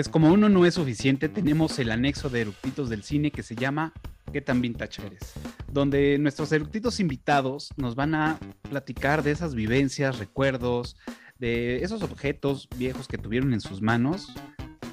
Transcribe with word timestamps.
Pues 0.00 0.08
como 0.08 0.32
uno 0.32 0.48
no 0.48 0.64
es 0.64 0.72
suficiente, 0.72 1.28
tenemos 1.28 1.78
el 1.78 1.90
anexo 1.90 2.30
de 2.30 2.40
eructitos 2.40 2.88
del 2.88 3.02
cine 3.02 3.30
que 3.30 3.42
se 3.42 3.54
llama 3.54 3.92
¿Qué 4.32 4.40
tan 4.40 4.62
vintage 4.62 5.04
eres? 5.04 5.34
Donde 5.70 6.16
nuestros 6.16 6.50
eructitos 6.52 7.00
invitados 7.00 7.68
nos 7.76 7.96
van 7.96 8.14
a 8.14 8.38
platicar 8.62 9.22
de 9.22 9.32
esas 9.32 9.54
vivencias, 9.54 10.18
recuerdos, 10.18 10.96
de 11.38 11.82
esos 11.82 12.02
objetos 12.02 12.66
viejos 12.78 13.08
que 13.08 13.18
tuvieron 13.18 13.52
en 13.52 13.60
sus 13.60 13.82
manos, 13.82 14.32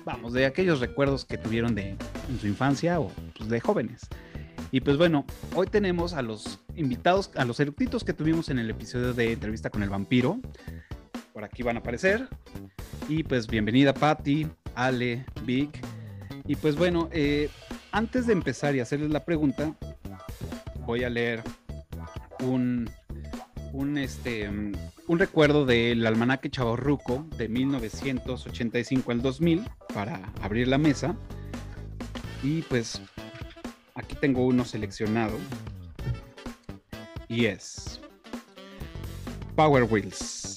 vamos, 0.03 0.33
de 0.33 0.45
aquellos 0.45 0.81
recuerdos 0.81 1.23
que 1.23 1.37
tuvieron 1.37 1.73
de 1.73 1.91
en 2.27 2.39
su 2.41 2.47
infancia 2.47 2.99
o 2.99 3.09
pues, 3.37 3.49
de 3.49 3.61
jóvenes. 3.61 4.09
Y 4.73 4.81
pues 4.81 4.97
bueno, 4.97 5.25
hoy 5.55 5.67
tenemos 5.67 6.11
a 6.11 6.21
los 6.21 6.59
invitados, 6.75 7.31
a 7.37 7.45
los 7.45 7.61
eructitos 7.61 8.03
que 8.03 8.11
tuvimos 8.11 8.49
en 8.49 8.59
el 8.59 8.69
episodio 8.69 9.13
de 9.13 9.31
entrevista 9.31 9.69
con 9.69 9.83
el 9.83 9.89
vampiro. 9.89 10.41
Por 11.31 11.45
aquí 11.45 11.63
van 11.63 11.77
a 11.77 11.79
aparecer. 11.79 12.27
Y 13.07 13.23
pues 13.23 13.47
bienvenida 13.47 13.93
Patti, 13.93 14.47
Ale, 14.77 15.25
Vic. 15.43 15.83
Y 16.45 16.55
pues 16.55 16.75
bueno, 16.75 17.09
eh, 17.11 17.49
antes 17.91 18.27
de 18.27 18.33
empezar 18.33 18.75
y 18.75 18.79
hacerles 18.79 19.09
la 19.09 19.25
pregunta, 19.25 19.75
voy 20.85 21.03
a 21.03 21.09
leer 21.09 21.43
un, 22.43 22.87
un, 23.73 23.97
este, 23.97 24.47
un 24.47 25.19
recuerdo 25.19 25.65
del 25.65 26.05
almanaque 26.05 26.51
Chavorruco 26.51 27.25
de 27.37 27.49
1985 27.49 29.11
al 29.11 29.21
2000 29.23 29.67
para 29.93 30.31
abrir 30.41 30.67
la 30.67 30.77
mesa. 30.77 31.15
Y 32.43 32.61
pues 32.61 33.01
aquí 33.95 34.15
tengo 34.21 34.45
uno 34.45 34.63
seleccionado. 34.63 35.37
Y 37.27 37.45
es 37.45 37.99
Power 39.55 39.83
Wheels. 39.83 40.56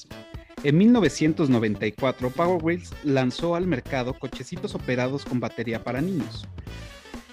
En 0.63 0.77
1994, 0.77 2.29
Power 2.29 2.63
Wheels 2.63 2.93
lanzó 3.03 3.55
al 3.55 3.67
mercado 3.67 4.13
cochecitos 4.13 4.75
operados 4.75 5.25
con 5.25 5.41
batería 5.41 5.83
para 5.83 6.03
niños. 6.03 6.47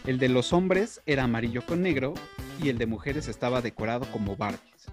El 0.05 0.17
de 0.17 0.29
los 0.29 0.53
hombres 0.53 1.01
era 1.05 1.25
amarillo 1.25 1.65
con 1.65 1.81
negro 1.81 2.13
y 2.63 2.69
el 2.69 2.77
de 2.77 2.85
mujeres 2.85 3.27
estaba 3.27 3.61
decorado 3.61 4.09
como 4.13 4.37
Barbies. 4.37 4.85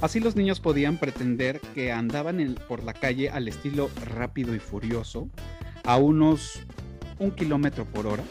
Así 0.00 0.20
los 0.20 0.36
niños 0.36 0.60
podían 0.60 0.96
pretender 0.96 1.60
que 1.74 1.92
andaban 1.92 2.58
por 2.66 2.82
la 2.82 2.94
calle 2.94 3.28
al 3.28 3.46
estilo 3.46 3.90
rápido 4.14 4.54
y 4.54 4.58
furioso, 4.58 5.28
a 5.84 5.98
unos 5.98 6.60
un 7.18 7.32
kilómetro 7.32 7.84
por 7.84 8.06
hora. 8.06 8.24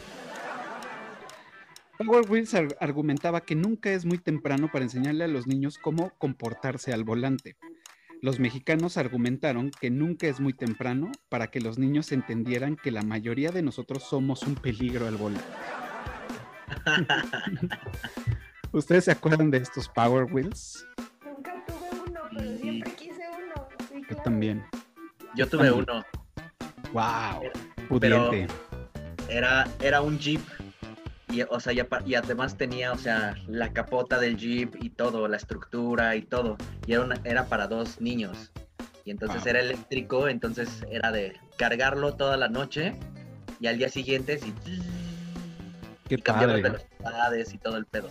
Power 1.98 2.28
Wheels 2.28 2.56
argumentaba 2.80 3.42
que 3.42 3.54
nunca 3.54 3.92
es 3.92 4.04
muy 4.04 4.18
temprano 4.18 4.68
para 4.72 4.84
enseñarle 4.84 5.22
a 5.22 5.28
los 5.28 5.46
niños 5.46 5.78
cómo 5.78 6.10
comportarse 6.18 6.92
al 6.92 7.04
volante 7.04 7.56
los 8.22 8.38
mexicanos 8.38 8.96
argumentaron 8.96 9.72
que 9.72 9.90
nunca 9.90 10.28
es 10.28 10.38
muy 10.38 10.52
temprano 10.52 11.10
para 11.28 11.48
que 11.48 11.60
los 11.60 11.76
niños 11.76 12.12
entendieran 12.12 12.76
que 12.76 12.92
la 12.92 13.02
mayoría 13.02 13.50
de 13.50 13.62
nosotros 13.62 14.04
somos 14.04 14.44
un 14.44 14.54
peligro 14.54 15.08
al 15.08 15.16
volante. 15.16 15.44
¿Ustedes 18.72 19.06
se 19.06 19.10
acuerdan 19.10 19.50
de 19.50 19.58
estos 19.58 19.88
Power 19.88 20.32
Wheels? 20.32 20.86
Nunca 21.24 21.64
tuve 21.66 22.00
uno, 22.08 22.20
pero 22.32 22.58
siempre 22.58 22.94
quise 22.94 23.22
uno. 23.28 23.68
Yo 24.08 24.16
también. 24.18 24.64
Yo 25.34 25.48
tuve 25.48 25.72
uno. 25.72 26.04
Wow. 26.92 27.50
Pudiente. 27.88 28.46
era, 29.28 29.66
era 29.80 30.00
un 30.00 30.16
Jeep 30.16 30.40
y, 31.32 31.42
o 31.42 31.60
sea, 31.60 31.72
y, 31.72 32.14
además 32.14 32.56
tenía, 32.56 32.92
o 32.92 32.98
sea, 32.98 33.34
la 33.46 33.72
capota 33.72 34.18
del 34.18 34.36
Jeep 34.36 34.76
y 34.82 34.90
todo, 34.90 35.26
la 35.28 35.38
estructura 35.38 36.14
y 36.14 36.22
todo. 36.22 36.56
Y 36.86 36.92
era, 36.92 37.08
era 37.24 37.46
para 37.46 37.66
dos 37.66 38.00
niños. 38.00 38.52
Y 39.04 39.10
entonces 39.10 39.44
era 39.46 39.60
eléctrico, 39.60 40.28
entonces 40.28 40.84
era 40.90 41.10
de 41.10 41.36
cargarlo 41.56 42.14
toda 42.14 42.36
la 42.36 42.48
noche 42.48 42.94
y 43.58 43.66
al 43.66 43.78
día 43.78 43.88
siguiente 43.88 44.38
sí. 44.38 44.52
Qué 46.08 46.16
y 46.16 46.62
velocidades 46.62 47.54
y 47.54 47.58
todo 47.58 47.78
el 47.78 47.86
pedo. 47.86 48.10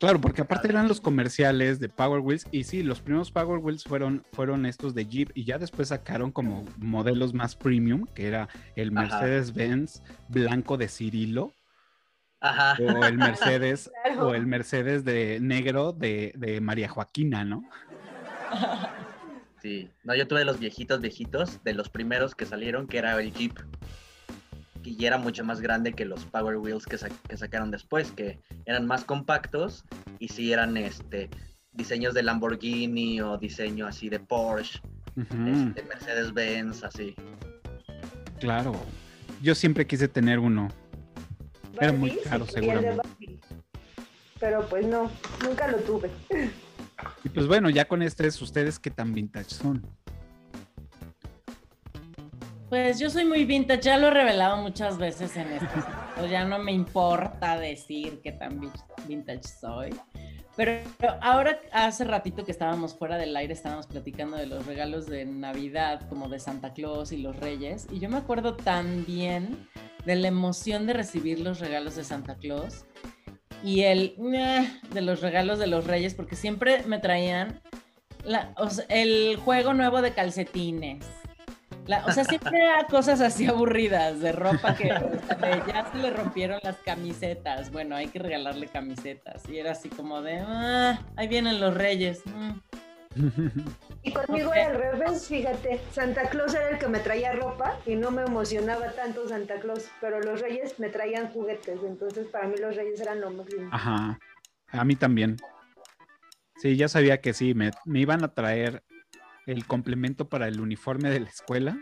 Claro, 0.00 0.20
porque 0.20 0.42
aparte 0.42 0.66
eran 0.66 0.88
los 0.88 1.00
comerciales 1.00 1.78
de 1.78 1.88
Power 1.88 2.20
Wheels 2.20 2.48
y 2.50 2.64
sí, 2.64 2.82
los 2.82 3.00
primeros 3.00 3.30
Power 3.30 3.58
Wheels 3.58 3.84
fueron, 3.84 4.24
fueron 4.32 4.66
estos 4.66 4.94
de 4.94 5.06
Jeep 5.06 5.30
y 5.34 5.44
ya 5.44 5.58
después 5.58 5.88
sacaron 5.88 6.32
como 6.32 6.64
modelos 6.78 7.34
más 7.34 7.54
premium, 7.54 8.06
que 8.12 8.26
era 8.26 8.48
el 8.74 8.90
Mercedes-Benz 8.90 10.02
blanco 10.28 10.76
de 10.76 10.88
Cirilo, 10.88 11.52
o 12.78 13.04
el 13.04 13.18
Mercedes, 13.18 13.90
o 14.18 14.34
el 14.34 14.46
Mercedes 14.46 15.04
de 15.04 15.38
negro 15.40 15.92
de, 15.92 16.58
María 16.60 16.88
Joaquina, 16.88 17.44
¿no? 17.44 17.68
Sí, 19.60 19.90
no, 20.02 20.14
yo 20.14 20.26
tuve 20.26 20.44
los 20.44 20.58
viejitos, 20.58 21.00
viejitos, 21.00 21.62
de 21.62 21.74
los 21.74 21.88
primeros 21.88 22.34
que 22.34 22.46
salieron, 22.46 22.88
que 22.88 22.98
era 22.98 23.20
el 23.20 23.32
Jeep. 23.32 23.58
Y 24.82 25.06
era 25.06 25.16
mucho 25.16 25.44
más 25.44 25.60
grande 25.60 25.92
que 25.92 26.04
los 26.04 26.24
Power 26.26 26.56
Wheels 26.56 26.86
que, 26.86 26.98
sacaron 27.36 27.70
después, 27.70 28.10
que 28.10 28.40
eran 28.66 28.86
más 28.86 29.04
compactos 29.04 29.84
y 30.18 30.28
sí 30.28 30.52
eran 30.52 30.76
este 30.76 31.30
diseños 31.70 32.12
de 32.12 32.24
Lamborghini 32.24 33.20
o 33.20 33.38
diseño 33.38 33.86
así 33.86 34.08
de 34.08 34.18
Porsche, 34.18 34.80
este, 35.16 35.82
Mercedes-Benz, 35.84 36.82
así. 36.82 37.14
Claro, 38.40 38.74
yo 39.40 39.54
siempre 39.54 39.86
quise 39.86 40.08
tener 40.08 40.40
uno 40.40 40.68
era 41.80 41.92
muy 41.92 42.16
caro, 42.18 42.46
seguramente. 42.46 43.02
Pero 44.38 44.66
pues 44.68 44.86
no, 44.86 45.10
nunca 45.42 45.68
lo 45.68 45.78
tuve. 45.78 46.10
Y 47.24 47.28
pues 47.28 47.46
bueno, 47.46 47.70
ya 47.70 47.84
con 47.86 48.02
estrés, 48.02 48.40
¿ustedes 48.42 48.78
qué 48.78 48.90
tan 48.90 49.14
vintage 49.14 49.50
son? 49.50 49.86
Pues 52.68 52.98
yo 52.98 53.10
soy 53.10 53.26
muy 53.26 53.44
vintage, 53.44 53.82
ya 53.82 53.98
lo 53.98 54.08
he 54.08 54.10
revelado 54.10 54.56
muchas 54.56 54.98
veces 54.98 55.36
en 55.36 55.52
esto. 55.52 55.66
Pues 56.16 56.30
ya 56.30 56.44
no 56.44 56.58
me 56.58 56.72
importa 56.72 57.58
decir 57.58 58.20
qué 58.22 58.32
tan 58.32 58.60
vintage 59.08 59.42
soy. 59.44 59.90
Pero 60.56 60.82
ahora, 61.22 61.58
hace 61.72 62.04
ratito 62.04 62.44
que 62.44 62.52
estábamos 62.52 62.94
fuera 62.94 63.16
del 63.16 63.34
aire, 63.36 63.54
estábamos 63.54 63.86
platicando 63.86 64.36
de 64.36 64.46
los 64.46 64.66
regalos 64.66 65.06
de 65.06 65.24
Navidad, 65.24 66.06
como 66.08 66.28
de 66.28 66.38
Santa 66.38 66.74
Claus 66.74 67.12
y 67.12 67.18
los 67.18 67.36
Reyes. 67.36 67.86
Y 67.90 68.00
yo 68.00 68.10
me 68.10 68.18
acuerdo 68.18 68.54
tan 68.54 69.06
bien 69.06 69.68
de 70.04 70.16
la 70.16 70.28
emoción 70.28 70.86
de 70.86 70.92
recibir 70.92 71.40
los 71.40 71.58
regalos 71.58 71.96
de 71.96 72.04
Santa 72.04 72.36
Claus 72.36 72.84
y 73.64 73.82
el 73.82 74.14
de 74.92 75.00
los 75.00 75.22
regalos 75.22 75.58
de 75.58 75.68
los 75.68 75.86
Reyes, 75.86 76.14
porque 76.14 76.36
siempre 76.36 76.82
me 76.82 76.98
traían 76.98 77.62
el 78.88 79.36
juego 79.36 79.72
nuevo 79.72 80.02
de 80.02 80.12
calcetines. 80.12 81.06
O 82.06 82.12
sea, 82.12 82.24
siempre 82.24 82.58
era 82.58 82.86
cosas 82.86 83.20
así 83.20 83.46
aburridas, 83.46 84.20
de 84.20 84.32
ropa 84.32 84.74
que 84.76 84.88
ya 84.88 85.90
se 85.90 85.98
le 85.98 86.10
rompieron 86.10 86.60
las 86.62 86.76
camisetas. 86.76 87.70
Bueno, 87.70 87.96
hay 87.96 88.08
que 88.08 88.18
regalarle 88.18 88.68
camisetas. 88.68 89.48
Y 89.48 89.58
era 89.58 89.72
así 89.72 89.88
como 89.88 90.22
de, 90.22 90.38
ah, 90.40 91.00
ahí 91.16 91.28
vienen 91.28 91.60
los 91.60 91.74
reyes. 91.74 92.22
Mm. 92.26 92.52
Y 94.02 94.12
conmigo 94.12 94.54
era 94.54 94.68
al 94.68 94.76
revés, 94.76 95.28
fíjate, 95.28 95.80
Santa 95.92 96.28
Claus 96.28 96.54
era 96.54 96.70
el 96.70 96.78
que 96.78 96.88
me 96.88 96.98
traía 96.98 97.32
ropa 97.32 97.78
y 97.86 97.94
no 97.94 98.10
me 98.10 98.22
emocionaba 98.22 98.90
tanto 98.92 99.28
Santa 99.28 99.60
Claus, 99.60 99.88
pero 100.00 100.20
los 100.20 100.40
reyes 100.40 100.78
me 100.78 100.88
traían 100.88 101.28
juguetes, 101.28 101.78
entonces 101.84 102.26
para 102.28 102.48
mí 102.48 102.54
los 102.58 102.74
reyes 102.74 103.00
eran 103.00 103.20
lo 103.20 103.30
más 103.30 103.48
lindo. 103.52 103.68
Ajá, 103.70 104.18
a 104.68 104.84
mí 104.84 104.96
también. 104.96 105.36
Sí, 106.56 106.76
ya 106.76 106.88
sabía 106.88 107.20
que 107.20 107.32
sí, 107.32 107.54
me, 107.54 107.70
iban 107.86 108.24
a 108.24 108.34
traer 108.34 108.82
el 109.46 109.66
complemento 109.66 110.28
para 110.28 110.48
el 110.48 110.60
uniforme 110.60 111.10
de 111.10 111.20
la 111.20 111.28
escuela 111.28 111.78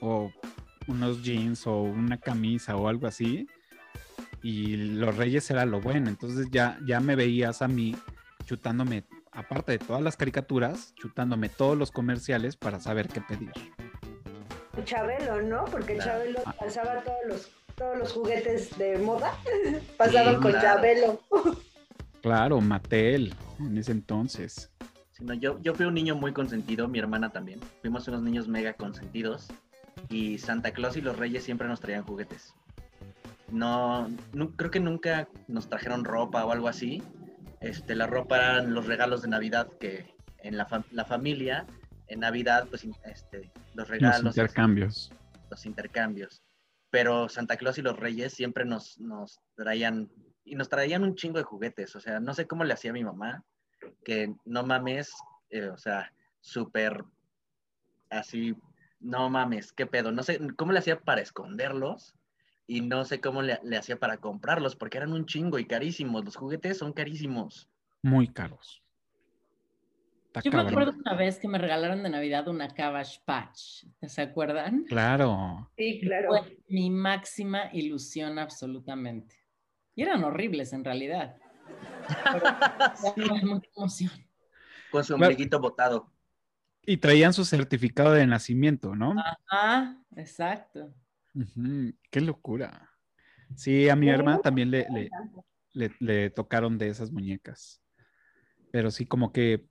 o 0.00 0.32
unos 0.86 1.22
jeans 1.22 1.66
o 1.66 1.82
una 1.82 2.18
camisa 2.18 2.76
o 2.76 2.88
algo 2.88 3.06
así. 3.06 3.46
Y 4.42 4.76
los 4.76 5.16
reyes 5.16 5.50
era 5.50 5.66
lo 5.66 5.80
bueno, 5.80 6.08
entonces 6.08 6.48
ya, 6.50 6.78
ya 6.86 7.00
me 7.00 7.14
veías 7.14 7.60
a 7.60 7.68
mí 7.68 7.94
chutándome 8.46 9.04
aparte 9.32 9.72
de 9.72 9.78
todas 9.78 10.02
las 10.02 10.16
caricaturas, 10.16 10.94
chutándome 10.94 11.48
todos 11.48 11.76
los 11.76 11.90
comerciales 11.90 12.56
para 12.56 12.80
saber 12.80 13.08
qué 13.08 13.20
pedir. 13.20 13.52
Chabelo, 14.84 15.42
¿no? 15.42 15.64
Porque 15.66 15.98
Chabelo 15.98 16.42
pasaba 16.58 17.02
todos 17.02 17.18
los, 17.28 17.50
todos 17.76 17.98
los 17.98 18.12
juguetes 18.12 18.76
de 18.78 18.98
moda, 18.98 19.34
pasaban 19.98 20.40
con 20.40 20.52
Chabelo. 20.52 21.20
Claro, 22.22 22.60
Mattel, 22.60 23.34
en 23.58 23.78
ese 23.78 23.92
entonces. 23.92 24.70
Yo, 25.38 25.60
yo 25.60 25.74
fui 25.74 25.86
un 25.86 25.94
niño 25.94 26.14
muy 26.14 26.32
consentido, 26.32 26.88
mi 26.88 26.98
hermana 26.98 27.30
también. 27.30 27.60
Fuimos 27.80 28.06
unos 28.08 28.22
niños 28.22 28.48
mega 28.48 28.74
consentidos 28.74 29.48
y 30.08 30.38
Santa 30.38 30.72
Claus 30.72 30.96
y 30.96 31.00
los 31.00 31.18
Reyes 31.18 31.44
siempre 31.44 31.68
nos 31.68 31.80
traían 31.80 32.04
juguetes. 32.04 32.54
No, 33.50 34.08
no, 34.32 34.50
creo 34.52 34.70
que 34.70 34.80
nunca 34.80 35.28
nos 35.48 35.68
trajeron 35.68 36.04
ropa 36.04 36.44
o 36.44 36.52
algo 36.52 36.68
así, 36.68 37.02
este, 37.60 37.94
la 37.94 38.06
ropa 38.06 38.36
eran 38.36 38.74
los 38.74 38.86
regalos 38.86 39.22
de 39.22 39.28
Navidad 39.28 39.68
que 39.78 40.14
en 40.42 40.56
la, 40.56 40.66
familia, 41.04 41.66
en 42.08 42.20
Navidad, 42.20 42.66
pues 42.68 42.86
este, 43.04 43.52
los 43.74 43.88
regalos. 43.88 44.22
Los 44.22 44.36
intercambios. 44.36 45.12
Los 45.50 45.66
intercambios. 45.66 46.42
Pero 46.90 47.28
Santa 47.28 47.56
Claus 47.56 47.76
y 47.78 47.82
los 47.82 47.98
Reyes 47.98 48.32
siempre 48.32 48.64
nos, 48.64 48.98
nos 48.98 49.40
traían, 49.54 50.10
y 50.44 50.54
nos 50.54 50.70
traían 50.70 51.04
un 51.04 51.14
chingo 51.14 51.38
de 51.38 51.44
juguetes. 51.44 51.94
O 51.94 52.00
sea, 52.00 52.18
no 52.18 52.32
sé 52.32 52.46
cómo 52.46 52.64
le 52.64 52.72
hacía 52.72 52.94
mi 52.94 53.04
mamá, 53.04 53.44
que 54.04 54.34
no 54.44 54.64
mames, 54.64 55.12
eh, 55.50 55.68
o 55.68 55.78
sea, 55.78 56.12
súper 56.40 57.04
así 58.10 58.56
no 59.00 59.30
mames, 59.30 59.72
qué 59.72 59.86
pedo. 59.86 60.12
No 60.12 60.22
sé 60.22 60.38
cómo 60.56 60.72
le 60.72 60.78
hacía 60.78 61.00
para 61.00 61.22
esconderlos 61.22 62.14
y 62.66 62.82
no 62.82 63.04
sé 63.04 63.20
cómo 63.20 63.42
le, 63.42 63.58
le 63.62 63.76
hacía 63.76 63.98
para 63.98 64.18
comprarlos 64.18 64.76
porque 64.76 64.98
eran 64.98 65.12
un 65.12 65.26
chingo 65.26 65.58
y 65.58 65.64
carísimos. 65.64 66.24
Los 66.24 66.36
juguetes 66.36 66.78
son 66.78 66.92
carísimos. 66.92 67.68
Muy 68.02 68.28
caros. 68.28 68.82
Está 70.26 70.42
Yo 70.42 70.52
me 70.52 70.60
acuerdo 70.60 70.92
una 70.92 71.14
vez 71.14 71.40
que 71.40 71.48
me 71.48 71.58
regalaron 71.58 72.04
de 72.04 72.08
Navidad 72.08 72.46
una 72.46 72.68
Cabbage 72.68 73.20
Patch. 73.24 73.84
¿Se 74.06 74.22
acuerdan? 74.22 74.84
Claro. 74.84 75.68
Sí, 75.76 76.00
claro. 76.00 76.28
Fue 76.28 76.58
mi 76.68 76.88
máxima 76.88 77.70
ilusión 77.72 78.38
absolutamente. 78.38 79.34
Y 79.96 80.02
eran 80.02 80.22
horribles 80.22 80.72
en 80.72 80.84
realidad. 80.84 81.36
Sí, 83.88 84.08
con 84.90 85.04
su 85.04 85.14
ombliguito 85.14 85.60
botado. 85.60 86.12
Y 86.84 86.96
traían 86.96 87.32
su 87.32 87.44
certificado 87.44 88.12
de 88.12 88.26
nacimiento, 88.26 88.94
¿no? 88.96 89.14
Ah, 89.50 89.96
exacto. 90.16 90.92
Qué 92.10 92.20
locura. 92.20 92.90
Sí, 93.54 93.88
a 93.88 93.96
mi 93.96 94.08
hermana 94.08 94.40
también 94.40 94.70
le, 94.70 94.86
le, 94.90 95.10
le- 95.72 95.94
le 96.00 96.30
tocaron 96.30 96.78
de 96.78 96.88
esas 96.88 97.10
muñecas. 97.12 97.82
Pero 98.72 98.90
sí, 98.90 99.06
como 99.06 99.32
que, 99.32 99.66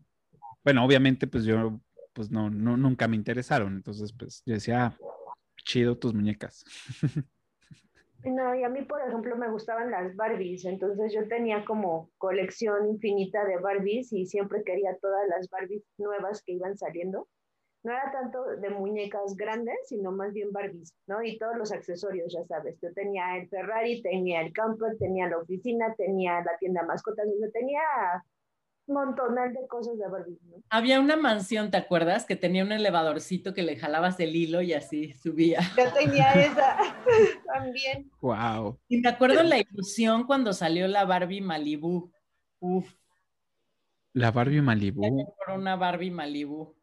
bueno, 0.64 0.84
obviamente, 0.86 1.28
pues 1.28 1.44
yo, 1.46 1.82
pues 2.14 2.30
no, 2.32 2.50
no, 2.50 2.78
nunca 2.78 3.08
me 3.08 3.16
interesaron. 3.16 3.76
Entonces, 3.76 4.14
pues 4.14 4.44
yo 4.46 4.54
decía, 4.54 4.86
"Ah, 4.86 4.98
chido 5.66 5.98
tus 5.98 6.14
muñecas. 6.14 6.64
No, 8.24 8.54
y 8.54 8.64
a 8.64 8.70
mí, 8.70 8.82
por 8.84 9.02
ejemplo, 9.02 9.38
me 9.38 9.50
gustaban 9.50 9.92
las 9.92 10.14
Barbies, 10.16 10.66
entonces 10.66 11.14
yo 11.14 11.26
tenía 11.30 11.64
como 11.64 12.10
colección 12.18 12.90
infinita 12.90 13.46
de 13.46 13.58
Barbies 13.58 14.12
y 14.12 14.26
siempre 14.26 14.64
quería 14.66 14.98
todas 15.02 15.26
las 15.30 15.50
Barbies 15.50 15.84
nuevas 15.98 16.44
que 16.44 16.52
iban 16.54 16.78
saliendo. 16.78 17.30
No 17.82 17.94
era 17.94 18.12
tanto 18.12 18.44
de 18.58 18.70
muñecas 18.72 19.38
grandes, 19.38 19.78
sino 19.88 20.12
más 20.12 20.34
bien 20.34 20.52
Barbies, 20.52 20.94
¿no? 21.08 21.24
Y 21.24 21.38
todos 21.38 21.56
los 21.58 21.72
accesorios, 21.72 22.34
ya 22.34 22.44
sabes. 22.44 22.78
Yo 22.82 22.94
tenía 22.94 23.38
el 23.38 23.48
Ferrari, 23.48 24.02
tenía 24.02 24.42
el 24.42 24.52
camper, 24.52 24.98
tenía 24.98 25.30
la 25.30 25.38
oficina, 25.38 25.96
tenía 25.96 26.42
la 26.42 26.58
tienda 26.60 26.84
mascotas, 26.84 27.26
yo 27.26 27.50
tenía 27.52 27.80
montonal 28.90 29.54
de 29.54 29.68
cosas 29.68 29.98
de 29.98 30.08
Barbies, 30.08 30.42
¿no? 30.44 30.58
Había 30.70 31.00
una 31.00 31.16
mansión, 31.16 31.72
¿te 31.72 31.78
acuerdas? 31.78 32.26
Que 32.26 32.36
tenía 32.36 32.64
un 32.64 32.72
elevadorcito 32.72 33.54
que 33.54 33.64
le 33.64 33.78
jalabas 33.78 34.20
el 34.20 34.36
hilo 34.36 34.62
y 34.62 34.74
así 34.74 35.14
subía. 35.14 35.62
Yo 35.78 35.92
tenía 35.94 36.32
esa 36.34 36.78
también. 37.54 38.12
Wow. 38.22 38.80
Y 38.88 38.98
me 39.02 39.10
acuerdo 39.10 39.44
la 39.44 39.58
ilusión 39.60 40.24
cuando 40.26 40.54
salió 40.54 40.88
la 40.88 41.06
Barbie 41.06 41.42
Malibu. 41.42 42.12
Uf, 42.60 42.92
La 44.14 44.32
Barbie 44.32 44.62
Malibu. 44.62 45.34
por 45.38 45.58
una 45.58 45.76
Barbie 45.76 46.12
Malibu. 46.12 46.76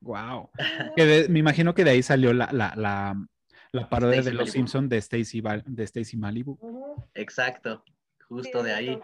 Wow. 0.00 0.50
Que 0.96 1.06
de- 1.06 1.28
me 1.28 1.38
imagino 1.38 1.74
que 1.74 1.84
de 1.84 1.90
ahí 1.92 2.02
salió 2.02 2.32
la, 2.32 2.48
la, 2.52 2.74
la, 2.76 3.14
la 3.70 3.88
parodia 3.88 4.20
de 4.22 4.32
los. 4.32 4.50
Simpsons 4.50 4.88
de 4.90 4.98
Stacy 4.98 5.40
de 5.64 5.84
Stacy 5.84 6.16
Malibu. 6.16 6.58
Exacto, 7.14 7.84
justo 8.28 8.62
de 8.62 8.72
ahí. 8.72 9.00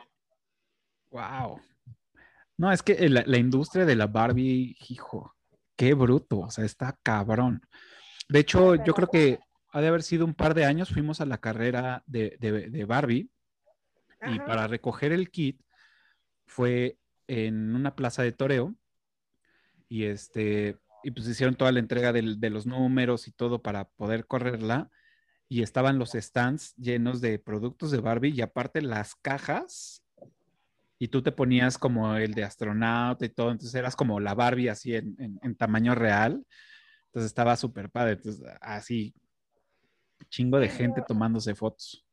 Wow. 1.11 1.61
No, 2.59 2.71
es 2.73 2.83
que 2.83 3.09
la, 3.09 3.23
la 3.27 3.39
industria 3.39 3.87
de 3.87 3.97
la 3.97 4.07
Barbie, 4.09 4.77
hijo, 4.91 5.35
qué 5.77 5.95
bruto, 5.95 6.41
o 6.41 6.51
sea, 6.51 6.65
está 6.65 6.99
cabrón. 7.03 7.63
De 8.29 8.41
hecho, 8.41 8.75
yo 8.85 8.95
creo 8.95 9.09
que 9.09 9.39
ha 9.71 9.81
de 9.81 9.89
haber 9.89 10.03
sido 10.03 10.25
un 10.25 10.35
par 10.35 10.55
de 10.55 10.65
años, 10.65 10.91
fuimos 10.91 11.21
a 11.21 11.27
la 11.27 11.39
carrera 11.39 12.03
de, 12.07 12.37
de- 12.41 12.69
de 12.71 12.85
Barbie 12.85 13.31
y 14.27 14.39
para 14.41 14.67
recoger 14.67 15.13
el 15.13 15.31
kit 15.31 15.61
fue 16.47 16.99
en 17.29 17.75
una 17.77 17.95
plaza 17.95 18.23
de 18.23 18.33
toreo 18.33 18.75
y 19.89 20.05
este, 20.05 20.79
y 21.05 21.11
pues 21.13 21.29
hicieron 21.29 21.55
toda 21.55 21.71
la 21.73 21.79
entrega 21.79 22.13
del- 22.13 22.41
de 22.41 22.51
los 22.51 22.67
números 22.67 23.29
y 23.29 23.33
todo 23.33 23.63
para 23.63 23.85
poder 23.89 24.27
correrla 24.27 24.91
y 25.49 25.63
estaban 25.63 25.99
los 25.99 26.11
stands 26.13 26.75
llenos 26.77 27.21
de 27.21 27.39
productos 27.39 27.91
de 27.91 28.01
Barbie 28.01 28.31
y 28.35 28.41
aparte 28.41 28.83
las 28.83 29.15
cajas 29.15 30.03
y 30.99 31.09
tú 31.09 31.23
te 31.23 31.31
ponías 31.33 31.79
como 31.79 32.17
el 32.17 32.35
de 32.35 32.45
astronauta 32.45 33.25
y 33.25 33.29
todo, 33.29 33.51
entonces 33.53 33.75
eras 33.75 33.95
como 33.97 34.19
la 34.21 34.35
Barbie 34.35 34.69
así 34.69 34.95
en, 34.97 35.15
en- 35.19 35.39
en 35.43 35.55
tamaño 35.57 35.95
real, 35.95 36.45
entonces 37.07 37.27
estaba 37.31 37.57
súper 37.57 37.89
padre, 37.91 38.13
entonces 38.13 38.45
así 38.61 39.15
chingo 40.29 40.59
de 40.59 40.69
gente 40.69 41.01
tomándose 41.07 41.55
fotos. 41.55 42.05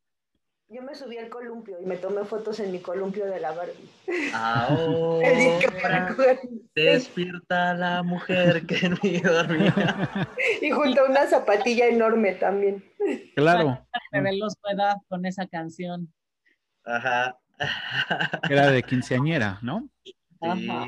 Yo 0.68 0.82
me 0.82 0.96
subí 0.96 1.18
al 1.18 1.30
columpio 1.30 1.80
y 1.80 1.86
me 1.86 1.96
tomé 1.98 2.26
fotos 2.26 2.60
en 2.60 2.72
mi 2.72 2.80
columpio 2.80 3.26
de 3.28 3.40
la 3.40 3.52
Barbie. 3.52 3.90
Ahora 4.34 6.16
despierta 6.76 7.74
la 7.76 8.02
mujer 8.04 8.66
que 8.66 8.86
en 8.86 8.98
mí 9.04 9.20
dormía. 9.20 10.28
Y 10.62 10.72
junto 10.72 11.02
a 11.02 11.10
una 11.10 11.28
zapatilla 11.28 11.88
enorme 11.88 12.34
también. 12.34 12.84
Claro, 13.36 13.86
Reveló 14.12 14.50
su 14.50 14.58
edad 14.72 14.96
con 15.08 15.26
esa 15.26 15.48
canción. 15.48 16.12
Ajá. 16.84 17.38
Era 18.50 18.72
de 18.72 18.84
quinceañera, 18.84 19.60
¿no? 19.62 19.90
Ajá. 20.42 20.88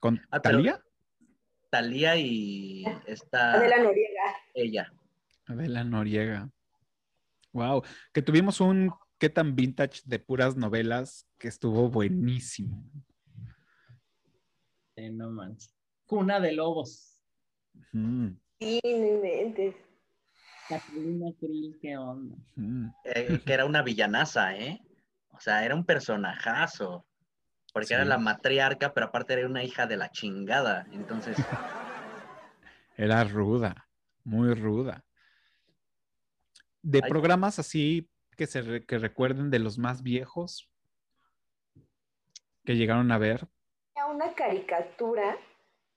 Con 0.00 0.20
Ah, 0.30 0.40
Talía. 0.40 0.80
Talía 1.70 2.16
y 2.16 2.84
esta 3.06 3.54
Adela 3.54 3.78
Noriega. 3.82 4.22
ella. 4.54 4.92
Adela 5.46 5.84
Noriega. 5.84 6.50
Wow, 7.52 7.82
que 8.12 8.22
tuvimos 8.22 8.60
un 8.60 8.92
qué 9.18 9.28
tan 9.28 9.54
vintage 9.54 10.02
de 10.04 10.18
puras 10.18 10.56
novelas 10.56 11.26
que 11.38 11.48
estuvo 11.48 11.88
buenísimo. 11.90 12.84
Sí, 14.96 15.10
no 15.10 15.30
manches. 15.30 15.74
Cuna 16.06 16.40
de 16.40 16.52
lobos. 16.52 17.22
Sí, 17.92 18.80
no 18.84 19.06
inventes. 19.06 19.74
Catalina 20.68 21.26
Krill, 21.38 21.78
qué 21.80 21.96
onda. 21.96 22.36
eh, 23.04 23.40
que 23.44 23.52
era 23.52 23.64
una 23.64 23.82
villanaza, 23.82 24.56
¿eh? 24.56 24.80
O 25.40 25.42
sea, 25.42 25.64
era 25.64 25.74
un 25.74 25.86
personajazo. 25.86 27.06
Porque 27.72 27.94
era 27.94 28.04
la 28.04 28.18
matriarca, 28.18 28.92
pero 28.92 29.06
aparte 29.06 29.32
era 29.32 29.46
una 29.46 29.64
hija 29.64 29.86
de 29.86 29.96
la 29.96 30.10
chingada. 30.10 30.86
Entonces, 30.92 31.34
Era 32.98 33.24
ruda, 33.24 33.88
muy 34.22 34.52
ruda. 34.52 35.02
De 36.82 37.00
Ay. 37.02 37.08
programas 37.08 37.58
así 37.58 38.10
que 38.36 38.46
se 38.46 38.60
re- 38.60 38.84
que 38.84 38.98
recuerden 38.98 39.50
de 39.50 39.60
los 39.60 39.78
más 39.78 40.02
viejos 40.02 40.70
que 42.66 42.76
llegaron 42.76 43.10
a 43.10 43.16
ver. 43.16 43.48
Una 44.10 44.34
caricatura 44.34 45.38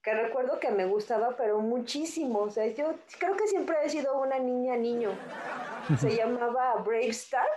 que 0.02 0.14
recuerdo 0.14 0.60
que 0.60 0.72
me 0.72 0.86
gustaba, 0.86 1.36
pero 1.36 1.60
muchísimo. 1.60 2.40
O 2.40 2.50
sea, 2.50 2.68
yo 2.68 2.96
creo 3.20 3.36
que 3.36 3.48
siempre 3.48 3.76
he 3.84 3.90
sido 3.90 4.22
una 4.22 4.40
niña 4.40 4.78
niño. 4.78 5.10
Se 5.98 6.16
llamaba 6.16 6.76
Brave 6.76 7.08
Star. 7.10 7.48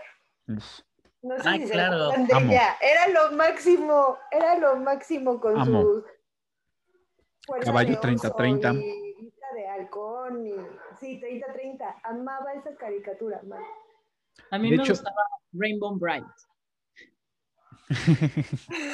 Uf, 0.48 0.80
No 1.26 1.36
sé 1.40 1.48
Ay, 1.48 1.60
si 1.60 1.66
se 1.66 1.72
claro. 1.72 2.04
acuerdan 2.12 2.46
de 2.48 2.54
ella. 2.54 2.76
Era 2.80 3.08
lo 3.08 3.36
máximo, 3.36 4.16
era 4.30 4.56
lo 4.58 4.76
máximo 4.76 5.40
con 5.40 5.58
Amo. 5.58 6.02
Caballo 7.64 7.90
de 7.90 8.00
30-30. 8.00 8.70
oso 8.70 8.80
y 8.80 9.14
vista 9.24 9.46
de 9.54 9.68
halcón 9.68 10.46
y 10.46 10.54
sí, 11.00 11.20
30-30. 11.20 11.96
Amaba 12.04 12.52
esa 12.54 12.76
caricatura, 12.76 13.40
man. 13.44 13.60
A 14.50 14.58
mí 14.58 14.70
De 14.70 14.76
me 14.76 14.82
hecho- 14.84 14.92
gustaba 14.92 15.22
Rainbow 15.52 15.96
Bright. 15.98 16.24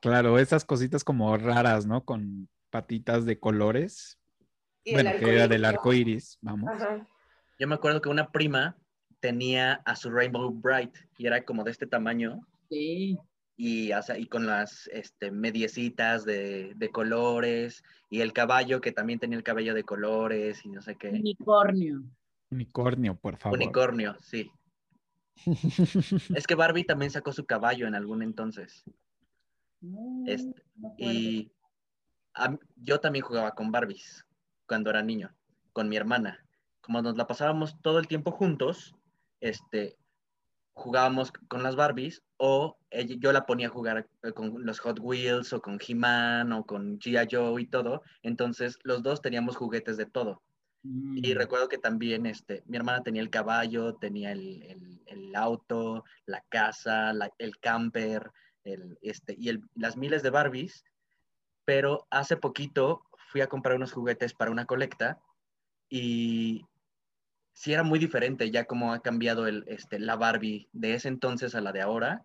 Claro, 0.00 0.38
esas 0.38 0.64
cositas 0.64 1.02
como 1.02 1.36
raras, 1.36 1.84
¿no? 1.84 2.04
Con 2.04 2.48
patitas 2.70 3.24
de 3.26 3.40
colores. 3.40 4.16
Y 4.84 4.92
Bueno, 4.94 5.10
que 5.18 5.34
era 5.34 5.48
del 5.48 5.64
arco 5.64 5.80
arco 5.80 5.92
iris, 5.92 6.38
vamos. 6.40 6.70
Ajá. 6.70 7.04
yo 7.58 7.66
me 7.66 7.74
acuerdo 7.74 8.00
que 8.00 8.08
una 8.08 8.30
prima 8.30 8.76
tenía 9.20 9.74
a 9.84 9.96
su 9.96 10.10
Rainbow 10.10 10.50
Bright 10.50 10.94
y 11.16 11.26
era 11.26 11.44
como 11.44 11.64
de 11.64 11.70
este 11.70 11.86
tamaño 11.86 12.40
Sí. 12.70 13.18
y, 13.56 13.92
o 13.92 14.02
sea, 14.02 14.18
y 14.18 14.26
con 14.26 14.46
las 14.46 14.88
este, 14.92 15.30
mediecitas 15.30 16.24
de, 16.24 16.74
de 16.76 16.88
colores 16.90 17.82
y 18.10 18.20
el 18.20 18.32
caballo 18.32 18.80
que 18.80 18.92
también 18.92 19.18
tenía 19.18 19.36
el 19.38 19.44
cabello 19.44 19.74
de 19.74 19.84
colores 19.84 20.64
y 20.64 20.68
no 20.68 20.80
sé 20.82 20.96
qué. 20.96 21.08
Unicornio. 21.10 22.02
Unicornio, 22.50 23.14
por 23.16 23.36
favor. 23.36 23.58
Unicornio, 23.58 24.16
sí. 24.20 24.50
Es 26.34 26.46
que 26.46 26.54
Barbie 26.54 26.84
también 26.84 27.10
sacó 27.10 27.32
su 27.32 27.44
caballo 27.46 27.86
en 27.86 27.94
algún 27.94 28.22
entonces. 28.22 28.84
No, 29.80 30.24
Este, 30.26 30.62
no. 30.76 30.94
Y 30.98 31.50
a 32.34 32.56
yo 32.76 33.00
también 33.00 33.24
jugaba 33.24 33.52
con 33.54 33.70
Barbies 33.70 34.24
cuando 34.66 34.90
era 34.90 35.02
niño, 35.02 35.34
con 35.72 35.88
mi 35.88 35.96
hermana. 35.96 36.44
Como 36.80 37.02
nos 37.02 37.16
la 37.16 37.26
pasábamos 37.26 37.80
todo 37.82 37.98
el 37.98 38.08
tiempo 38.08 38.30
juntos, 38.32 38.94
este, 39.40 39.96
jugábamos 40.74 41.32
con 41.48 41.62
las 41.62 41.76
Barbies 41.76 42.22
o 42.36 42.78
ella- 42.90 43.16
yo 43.18 43.32
la 43.32 43.46
ponía 43.46 43.66
a 43.66 43.70
jugar 43.70 44.08
eh, 44.22 44.32
con 44.32 44.64
los 44.64 44.78
Hot 44.80 44.98
Wheels 45.00 45.52
o 45.52 45.60
con 45.60 45.78
He-Man 45.86 46.52
o 46.52 46.64
con 46.64 46.98
G.I. 47.00 47.26
Joe 47.30 47.60
y 47.60 47.66
todo. 47.66 48.02
Entonces 48.22 48.78
los 48.84 49.02
dos 49.02 49.20
teníamos 49.20 49.56
juguetes 49.56 49.96
de 49.96 50.06
todo. 50.06 50.42
Y 50.84 51.34
Mm. 51.34 51.36
recuerdo 51.36 51.68
que 51.68 51.78
también 51.78 52.24
este, 52.26 52.62
mi 52.66 52.76
hermana 52.76 53.02
tenía 53.02 53.20
el 53.22 53.30
caballo, 53.30 53.94
tenía 53.96 54.30
el, 54.32 54.62
el- 54.62 55.02
el 55.06 55.34
auto, 55.34 56.04
la 56.26 56.44
casa, 56.48 57.12
la- 57.12 57.32
el 57.38 57.58
camper, 57.58 58.30
el, 58.64 58.98
este, 59.02 59.34
y 59.36 59.48
el- 59.48 59.62
las 59.74 59.96
miles 59.96 60.22
de 60.22 60.30
Barbies. 60.30 60.84
Pero 61.64 62.06
hace 62.10 62.36
poquito 62.36 63.02
fui 63.30 63.40
a 63.40 63.48
comprar 63.48 63.76
unos 63.76 63.92
juguetes 63.92 64.32
para 64.32 64.50
una 64.52 64.64
colecta 64.64 65.20
y 65.90 66.64
sí 67.58 67.72
era 67.72 67.82
muy 67.82 67.98
diferente 67.98 68.52
ya 68.52 68.66
como 68.66 68.92
ha 68.92 69.00
cambiado 69.02 69.48
el, 69.48 69.64
este, 69.66 69.98
la 69.98 70.14
Barbie 70.14 70.68
de 70.72 70.94
ese 70.94 71.08
entonces 71.08 71.56
a 71.56 71.60
la 71.60 71.72
de 71.72 71.80
ahora. 71.80 72.24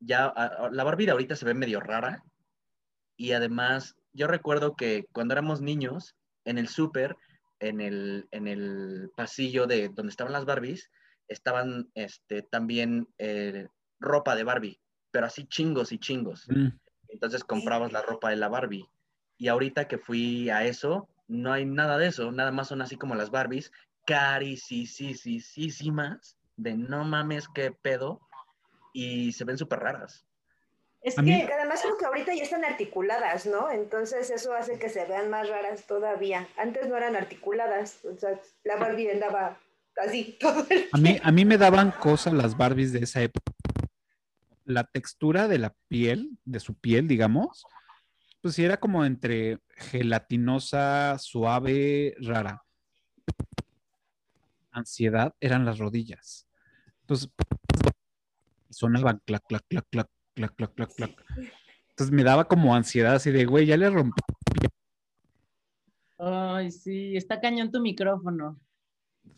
Ya 0.00 0.24
a- 0.24 0.66
a- 0.66 0.70
la 0.72 0.82
Barbie 0.82 1.06
de 1.06 1.12
ahorita 1.12 1.36
se 1.36 1.44
ve 1.44 1.54
medio 1.54 1.78
rara 1.78 2.24
y 3.16 3.30
además 3.32 3.94
yo 4.12 4.26
recuerdo 4.26 4.74
que 4.74 5.06
cuando 5.12 5.32
éramos 5.34 5.60
niños 5.60 6.16
en 6.44 6.58
el 6.58 6.66
súper, 6.66 7.16
en 7.60 7.80
el, 7.80 8.26
en 8.32 8.48
el 8.48 9.10
pasillo 9.16 9.68
de 9.68 9.90
donde 9.90 10.10
estaban 10.10 10.32
las 10.32 10.44
Barbies, 10.44 10.90
estaban 11.28 11.88
este, 11.94 12.42
también 12.42 13.06
eh, 13.18 13.68
ropa 14.00 14.34
de 14.34 14.42
Barbie, 14.42 14.80
pero 15.12 15.26
así 15.26 15.46
chingos 15.46 15.92
y 15.92 15.98
chingos. 16.00 16.48
Mm, 16.48 16.70
Entonces 17.10 17.44
comprabas 17.44 17.92
la 17.92 18.02
ropa 18.02 18.30
de 18.30 18.36
la 18.36 18.48
Barbie. 18.48 18.88
Y 19.38 19.46
ahorita 19.46 19.86
que 19.86 19.98
fui 19.98 20.50
a 20.50 20.64
eso, 20.64 21.08
no 21.28 21.52
hay 21.52 21.64
nada 21.64 21.96
de 21.96 22.08
eso, 22.08 22.32
nada 22.32 22.50
más 22.50 22.66
son 22.66 22.82
así 22.82 22.96
como 22.96 23.14
las 23.14 23.30
Barbies, 23.30 23.70
carísimas, 24.04 26.36
de 26.56 26.74
no 26.76 27.04
mames, 27.04 27.46
qué 27.54 27.72
pedo, 27.72 28.20
y 28.92 29.32
se 29.32 29.44
ven 29.44 29.58
súper 29.58 29.80
raras. 29.80 30.24
Es 31.02 31.18
mí- 31.18 31.44
que 31.46 31.52
además 31.52 31.80
creo 31.82 31.98
que 31.98 32.06
ahorita 32.06 32.34
ya 32.34 32.44
están 32.44 32.64
articuladas, 32.64 33.44
¿no? 33.44 33.70
Entonces 33.70 34.30
eso 34.30 34.54
hace 34.54 34.78
que 34.78 34.88
se 34.88 35.04
vean 35.04 35.28
más 35.28 35.48
raras 35.48 35.86
todavía. 35.86 36.48
Antes 36.56 36.88
no 36.88 36.96
eran 36.96 37.14
articuladas, 37.14 38.02
o 38.04 38.16
sea, 38.18 38.40
la 38.64 38.76
Barbie 38.76 39.10
andaba 39.10 39.58
así 40.02 40.38
todo 40.40 40.64
el 40.70 40.88
A 40.92 40.96
mí, 40.96 41.18
a 41.22 41.30
mí 41.30 41.44
me 41.44 41.58
daban 41.58 41.90
cosas 41.90 42.32
las 42.32 42.56
Barbies 42.56 42.92
de 42.92 43.00
esa 43.00 43.22
época. 43.22 43.52
La 44.64 44.84
textura 44.84 45.46
de 45.46 45.58
la 45.58 45.74
piel, 45.88 46.38
de 46.46 46.58
su 46.58 46.74
piel, 46.74 47.06
digamos, 47.06 47.66
pues 48.40 48.54
sí 48.54 48.64
era 48.64 48.78
como 48.78 49.04
entre 49.04 49.58
gelatinosa, 49.76 51.18
suave, 51.18 52.14
rara. 52.20 52.62
Ansiedad 54.74 55.34
eran 55.38 55.64
las 55.64 55.78
rodillas. 55.78 56.48
Entonces, 57.02 57.30
sonaban 58.70 59.22
clac, 59.24 59.44
clac, 59.46 59.64
clac, 59.68 59.86
clac, 59.88 60.08
clac, 60.34 60.54
clac, 60.56 60.74
clac, 60.74 60.94
clac. 60.94 61.24
Entonces 61.90 62.12
me 62.12 62.24
daba 62.24 62.48
como 62.48 62.74
ansiedad 62.74 63.14
así 63.14 63.30
de, 63.30 63.44
güey, 63.44 63.66
ya 63.66 63.76
le 63.76 63.88
rompí. 63.88 64.20
Ay, 66.18 66.72
sí, 66.72 67.16
está 67.16 67.40
cañón 67.40 67.70
tu 67.70 67.80
micrófono. 67.80 68.60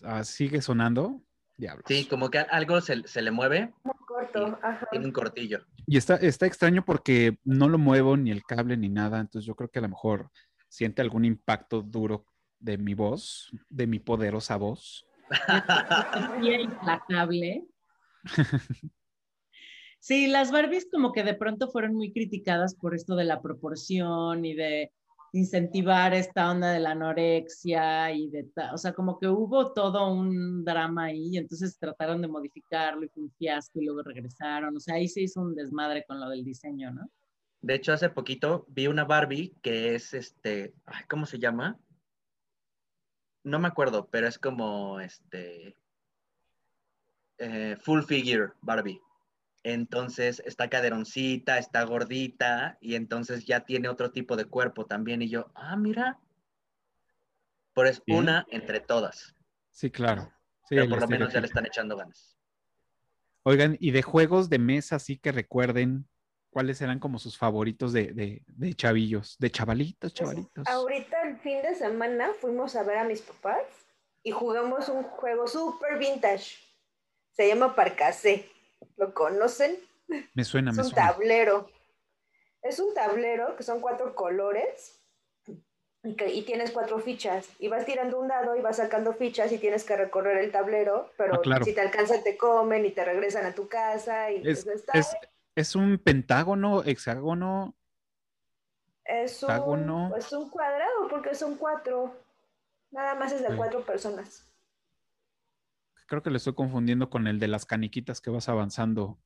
Ah, 0.02 0.24
¿Sigue 0.24 0.62
sonando? 0.62 1.22
Diablos. 1.58 1.84
Sí, 1.86 2.06
como 2.06 2.30
que 2.30 2.38
algo 2.38 2.80
se, 2.80 3.06
se 3.06 3.20
le 3.20 3.30
mueve, 3.30 3.74
corto. 4.06 4.58
Ajá. 4.62 4.86
tiene 4.90 5.06
un 5.06 5.12
cortillo. 5.12 5.66
Y 5.86 5.98
está, 5.98 6.16
está 6.16 6.46
extraño 6.46 6.82
porque 6.82 7.38
no 7.44 7.68
lo 7.68 7.76
muevo 7.76 8.16
ni 8.16 8.30
el 8.30 8.42
cable 8.42 8.76
ni 8.78 8.88
nada, 8.88 9.20
entonces 9.20 9.46
yo 9.46 9.54
creo 9.54 9.70
que 9.70 9.80
a 9.80 9.82
lo 9.82 9.88
mejor 9.90 10.30
siente 10.68 11.02
algún 11.02 11.26
impacto 11.26 11.82
duro 11.82 12.24
de 12.58 12.78
mi 12.78 12.94
voz, 12.94 13.50
de 13.68 13.86
mi 13.86 13.98
poderosa 13.98 14.56
voz. 14.56 15.06
Implacable. 16.42 17.66
Sí, 19.99 20.28
las 20.28 20.52
Barbies 20.52 20.87
como 20.88 21.11
que 21.11 21.25
de 21.25 21.35
pronto 21.35 21.68
fueron 21.68 21.97
muy 21.97 22.12
criticadas 22.12 22.76
por 22.76 22.95
esto 22.95 23.16
de 23.16 23.25
la 23.25 23.42
proporción 23.42 24.45
y 24.45 24.54
de 24.54 24.92
incentivar 25.33 26.14
esta 26.14 26.49
onda 26.49 26.71
de 26.71 26.78
la 26.78 26.92
anorexia 26.92 28.12
y 28.12 28.28
de, 28.30 28.47
o 28.73 28.78
sea, 28.78 28.92
como 28.92 29.18
que 29.18 29.26
hubo 29.26 29.73
todo 29.73 30.12
un 30.12 30.64
drama 30.64 31.06
ahí, 31.06 31.30
y 31.33 31.38
entonces 31.38 31.76
trataron 31.78 32.23
de 32.23 32.28
modificarlo 32.28 33.04
y 33.04 33.09
fue 33.09 33.25
un 33.25 33.33
fiasco 33.33 33.80
y 33.80 33.85
luego 33.85 34.02
regresaron, 34.02 34.76
o 34.76 34.80
sea, 34.80 34.95
ahí 34.95 35.09
se 35.09 35.23
hizo 35.23 35.40
un 35.40 35.56
desmadre 35.56 36.04
con 36.06 36.21
lo 36.21 36.28
del 36.28 36.45
diseño, 36.45 36.92
¿no? 36.92 37.11
De 37.61 37.75
hecho, 37.75 37.92
hace 37.92 38.09
poquito 38.09 38.64
vi 38.68 38.87
una 38.87 39.04
Barbie 39.04 39.56
que 39.61 39.97
es 39.97 40.14
este, 40.14 40.75
ay, 40.85 41.02
¿cómo 41.09 41.26
se 41.26 41.40
llama? 41.40 41.78
No 43.46 43.60
me 43.60 43.68
acuerdo, 43.68 44.08
pero 44.10 44.26
es 44.26 44.40
como 44.40 44.98
este 44.98 45.76
eh, 47.38 47.76
full 47.80 48.02
figure 48.02 48.54
Barbie. 48.60 49.00
Entonces 49.62 50.42
está 50.44 50.68
caderoncita, 50.68 51.56
está 51.56 51.84
gordita 51.84 52.76
y 52.80 52.96
entonces 52.96 53.44
ya 53.44 53.60
tiene 53.60 53.88
otro 53.88 54.10
tipo 54.10 54.34
de 54.36 54.46
cuerpo 54.46 54.86
también. 54.86 55.22
Y 55.22 55.28
yo, 55.28 55.52
ah, 55.54 55.76
mira. 55.76 56.18
Por 57.72 57.86
es 57.86 58.02
una 58.08 58.44
entre 58.50 58.80
todas. 58.80 59.36
Sí, 59.70 59.92
claro. 59.92 60.24
Sí, 60.68 60.74
pero 60.74 60.88
por 60.88 61.02
lo 61.02 61.06
menos 61.06 61.32
ya 61.32 61.40
le 61.40 61.46
están 61.46 61.66
echando 61.66 61.96
ganas. 61.96 62.36
Oigan, 63.44 63.76
y 63.78 63.92
de 63.92 64.02
juegos 64.02 64.50
de 64.50 64.58
mesa, 64.58 64.98
sí 64.98 65.18
que 65.18 65.30
recuerden 65.30 66.08
cuáles 66.56 66.80
eran 66.80 66.98
como 66.98 67.18
sus 67.18 67.36
favoritos 67.36 67.92
de, 67.92 68.14
de, 68.14 68.40
de 68.46 68.72
chavillos, 68.72 69.36
de 69.38 69.50
chavalitos, 69.50 70.14
chavalitos. 70.14 70.66
Ahorita 70.66 71.20
el 71.20 71.36
fin 71.36 71.60
de 71.60 71.75
semana 71.75 72.30
fuimos 72.40 72.75
a 72.76 72.82
ver 72.82 72.96
a 72.96 73.04
mis 73.04 73.20
papás 73.20 73.60
y 74.22 74.30
jugamos 74.30 74.88
un 74.88 75.02
juego 75.02 75.46
súper 75.48 75.98
vintage. 75.98 76.56
Se 77.32 77.46
llama 77.46 77.75
Parcasé. 77.75 78.48
¿Lo 78.96 79.12
conocen? 79.12 79.76
Me 80.32 80.44
suena, 80.44 80.70
Es 80.70 80.78
me 80.78 80.82
un 80.84 80.88
suena. 80.88 81.08
tablero. 81.12 81.68
Es 82.62 82.78
un 82.80 82.94
tablero 82.94 83.54
que 83.56 83.62
son 83.62 83.82
cuatro 83.82 84.14
colores 84.14 84.98
y, 86.04 86.14
que- 86.16 86.32
y 86.32 86.40
tienes 86.40 86.70
cuatro 86.70 86.98
fichas. 87.00 87.50
Y 87.58 87.68
vas 87.68 87.84
tirando 87.84 88.18
un 88.18 88.28
dado 88.28 88.56
y 88.56 88.62
vas 88.62 88.78
sacando 88.78 89.12
fichas 89.12 89.52
y 89.52 89.58
tienes 89.58 89.84
que 89.84 89.94
recorrer 89.94 90.38
el 90.38 90.50
tablero, 90.52 91.10
pero 91.18 91.34
Ah, 91.34 91.40
claro. 91.42 91.66
si 91.66 91.75
te 91.75 91.82
alcanzan 91.82 92.22
te 92.25 92.38
comen 92.38 92.86
y 92.86 92.92
te 92.92 93.04
regresan 93.04 93.44
a 93.44 93.54
tu 93.54 93.68
casa. 93.68 94.30
Y 94.32 94.36
Es, 94.48 94.64
pues 94.64 94.76
está- 94.76 94.98
es, 94.98 95.14
es 95.56 95.75
un 95.75 95.98
pentágono, 95.98 96.84
hexágono. 96.84 97.75
es 99.04 99.42
un, 99.42 99.50
octágono. 99.50 100.16
es 100.16 100.32
un 100.32 100.50
cuadrado 100.50 101.08
porque 101.08 101.34
son 101.34 101.56
cuatro. 101.56 102.14
Nada 102.90 103.14
más 103.14 103.32
es 103.32 103.40
de 103.42 103.48
Sí. 103.48 103.54
cuatro 103.56 103.84
personas. 103.84 104.52
Creo 106.06 106.22
que 106.22 106.30
lo 106.30 106.36
estoy 106.36 106.54
confundiendo 106.54 107.08
con 107.10 107.26
el 107.26 107.38
de 107.40 107.48
las 107.48 107.66
caniquitas 107.66 108.20
que 108.20 108.30
vas 108.30 108.48
avanzando. 108.48 109.18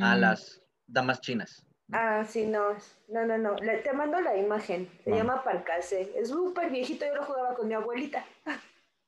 A 0.00 0.16
Mm. 0.16 0.20
las 0.20 0.62
damas 0.86 1.20
chinas. 1.20 1.64
Ah, 1.92 2.24
sí, 2.24 2.46
no, 2.46 2.70
no, 3.08 3.26
no, 3.26 3.38
no. 3.38 3.54
Le- 3.56 3.78
te 3.78 3.92
mando 3.92 4.20
la 4.20 4.36
imagen. 4.36 4.88
Se 5.04 5.10
llama 5.10 5.44
Parcasé. 5.44 6.12
Es 6.16 6.28
súper 6.30 6.70
viejito. 6.70 7.04
Yo 7.06 7.14
lo 7.14 7.24
jugaba 7.24 7.54
con 7.54 7.68
mi 7.68 7.74
abuelita. 7.74 8.24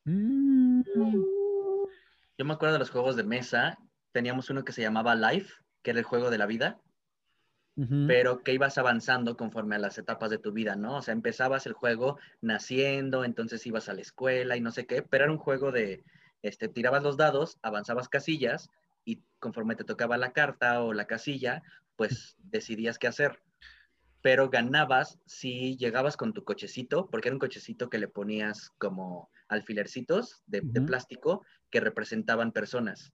Mm, 0.05 0.83
Yo 2.39 2.45
me 2.45 2.53
acuerdo 2.55 2.75
de 2.75 2.79
los 2.81 2.91
juegos 2.91 3.17
de 3.17 3.25
mesa. 3.25 3.79
Teníamos 4.13 4.51
uno 4.51 4.65
que 4.65 4.73
se 4.73 4.83
llamaba 4.83 5.15
Life, 5.15 5.53
que 5.87 5.93
era 5.93 6.01
el 6.01 6.05
juego 6.05 6.31
de 6.31 6.39
la 6.39 6.47
vida. 6.47 6.81
pero 8.09 8.43
que 8.43 8.53
ibas 8.53 8.77
avanzando 8.77 9.37
conforme 9.37 9.77
a 9.77 9.79
las 9.79 9.99
etapas 9.99 10.31
de 10.31 10.39
tu 10.39 10.51
vida, 10.51 10.75
¿no? 10.75 10.97
O 10.97 11.03
sea, 11.03 11.13
empezabas 11.13 11.65
el 11.67 11.75
juego 11.75 12.19
naciendo, 12.41 13.23
entonces 13.23 13.65
ibas 13.67 13.89
a 13.89 13.95
la 13.95 14.01
escuela 14.01 14.57
y 14.57 14.61
no 14.61 14.73
sé 14.73 14.87
qué, 14.87 15.03
pero 15.03 15.25
era 15.25 15.33
un 15.33 15.39
juego 15.39 15.71
de, 15.71 16.03
este, 16.43 16.69
tirabas 16.69 17.05
los 17.05 17.17
dados, 17.17 17.59
avanzabas 17.63 18.09
casillas 18.09 18.69
y 19.05 19.23
conforme 19.39 19.77
te 19.77 19.85
tocaba 19.85 20.17
la 20.17 20.33
carta 20.33 20.83
o 20.83 20.93
la 20.93 21.07
casilla, 21.07 21.63
pues 21.95 22.35
decidías 22.51 22.99
qué 22.99 23.07
hacer. 23.07 23.41
Pero 24.23 24.51
ganabas 24.51 25.21
si 25.25 25.77
llegabas 25.77 26.17
con 26.17 26.33
tu 26.33 26.43
cochecito, 26.43 27.09
porque 27.11 27.29
era 27.29 27.37
un 27.37 27.41
cochecito 27.47 27.91
que 27.91 27.99
le 27.99 28.09
ponías 28.09 28.71
como 28.79 29.31
alfilercitos 29.47 30.43
de, 30.47 30.63
plástico 30.63 31.45
que 31.71 31.79
representaban 31.79 32.51
personas. 32.51 33.13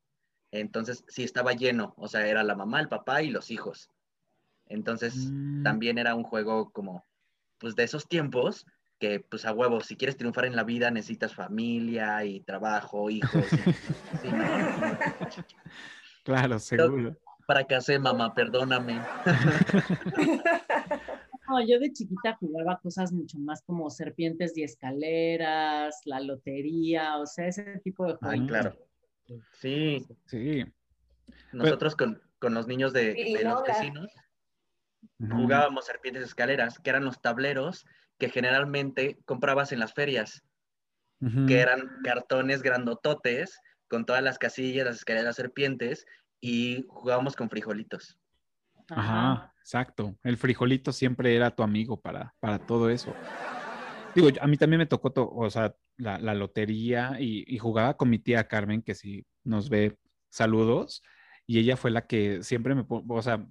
Entonces, 0.52 1.04
si 1.08 1.24
estaba 1.24 1.52
lleno, 1.54 1.94
o 1.96 2.06
sea, 2.08 2.26
era 2.26 2.44
la 2.44 2.54
mamá, 2.54 2.80
el 2.80 2.88
papá 2.88 3.22
y 3.22 3.30
los 3.30 3.50
hijos. 3.50 3.88
Entonces, 4.68 5.30
Mm. 5.32 5.62
también 5.64 5.98
era 5.98 6.14
un 6.14 6.22
juego 6.24 6.70
como, 6.70 7.04
pues 7.58 7.74
de 7.74 7.84
esos 7.84 8.06
tiempos, 8.06 8.66
que 8.98 9.18
pues 9.20 9.44
a 9.46 9.52
huevo, 9.52 9.80
si 9.80 9.96
quieres 9.96 10.16
triunfar 10.16 10.44
en 10.44 10.54
la 10.54 10.62
vida 10.64 10.90
necesitas 10.90 11.34
familia 11.34 12.24
y 12.24 12.40
trabajo, 12.40 13.10
hijos. 13.10 13.52
y- 13.52 13.56
sí, 14.22 14.32
¿no? 14.32 14.44
Claro, 16.24 16.58
seguro. 16.58 17.16
Para 17.46 17.64
que 17.64 17.74
hace 17.74 17.98
mamá, 17.98 18.32
perdóname. 18.34 19.00
No, 21.48 21.60
yo 21.66 21.78
de 21.80 21.92
chiquita 21.92 22.36
jugaba 22.40 22.78
cosas 22.80 23.12
mucho 23.12 23.36
más 23.38 23.62
como 23.62 23.90
serpientes 23.90 24.56
y 24.56 24.62
escaleras, 24.62 26.00
la 26.04 26.20
lotería, 26.20 27.18
o 27.18 27.26
sea, 27.26 27.48
ese 27.48 27.80
tipo 27.84 28.06
de 28.06 28.14
juegos. 28.14 28.38
Ay, 28.40 28.46
claro. 28.46 28.76
Sí, 29.52 30.06
Sí. 30.26 30.64
nosotros 31.52 31.96
con, 31.96 32.22
con 32.38 32.54
los 32.54 32.66
niños 32.66 32.92
de, 32.92 33.14
de 33.14 33.44
los 33.44 33.62
vecinos 33.62 34.10
jugábamos 35.18 35.86
serpientes 35.86 36.24
escaleras, 36.24 36.78
que 36.78 36.90
eran 36.90 37.04
los 37.04 37.20
tableros 37.20 37.86
que 38.18 38.28
generalmente 38.28 39.18
comprabas 39.24 39.72
en 39.72 39.78
las 39.80 39.94
ferias. 39.94 40.42
Que 41.46 41.60
eran 41.60 42.00
cartones 42.02 42.62
grandototes 42.62 43.60
con 43.86 44.04
todas 44.04 44.24
las 44.24 44.38
casillas, 44.38 44.84
las 44.86 44.96
escaleras 44.96 45.36
serpientes 45.36 46.04
y 46.40 46.84
jugábamos 46.88 47.36
con 47.36 47.48
frijolitos. 47.48 48.18
Ajá, 48.88 49.52
exacto. 49.60 50.16
El 50.24 50.36
frijolito 50.36 50.92
siempre 50.92 51.36
era 51.36 51.54
tu 51.54 51.62
amigo 51.62 52.00
para, 52.00 52.34
para 52.40 52.58
todo 52.58 52.90
eso. 52.90 53.14
Digo, 54.14 54.28
a 54.40 54.46
mí 54.46 54.56
también 54.56 54.78
me 54.78 54.86
tocó, 54.86 55.10
to- 55.12 55.30
o 55.30 55.48
sea, 55.50 55.74
la, 55.96 56.18
la 56.18 56.34
lotería 56.34 57.16
y, 57.20 57.44
y 57.46 57.58
jugaba 57.58 57.96
con 57.96 58.10
mi 58.10 58.18
tía 58.18 58.46
Carmen, 58.48 58.82
que 58.82 58.94
si 58.94 59.24
nos 59.44 59.68
ve, 59.70 59.96
saludos, 60.30 61.02
y 61.46 61.58
ella 61.58 61.76
fue 61.76 61.90
la 61.90 62.06
que 62.06 62.42
siempre 62.42 62.74
me, 62.74 62.84
o 62.88 63.22
sea, 63.22 63.46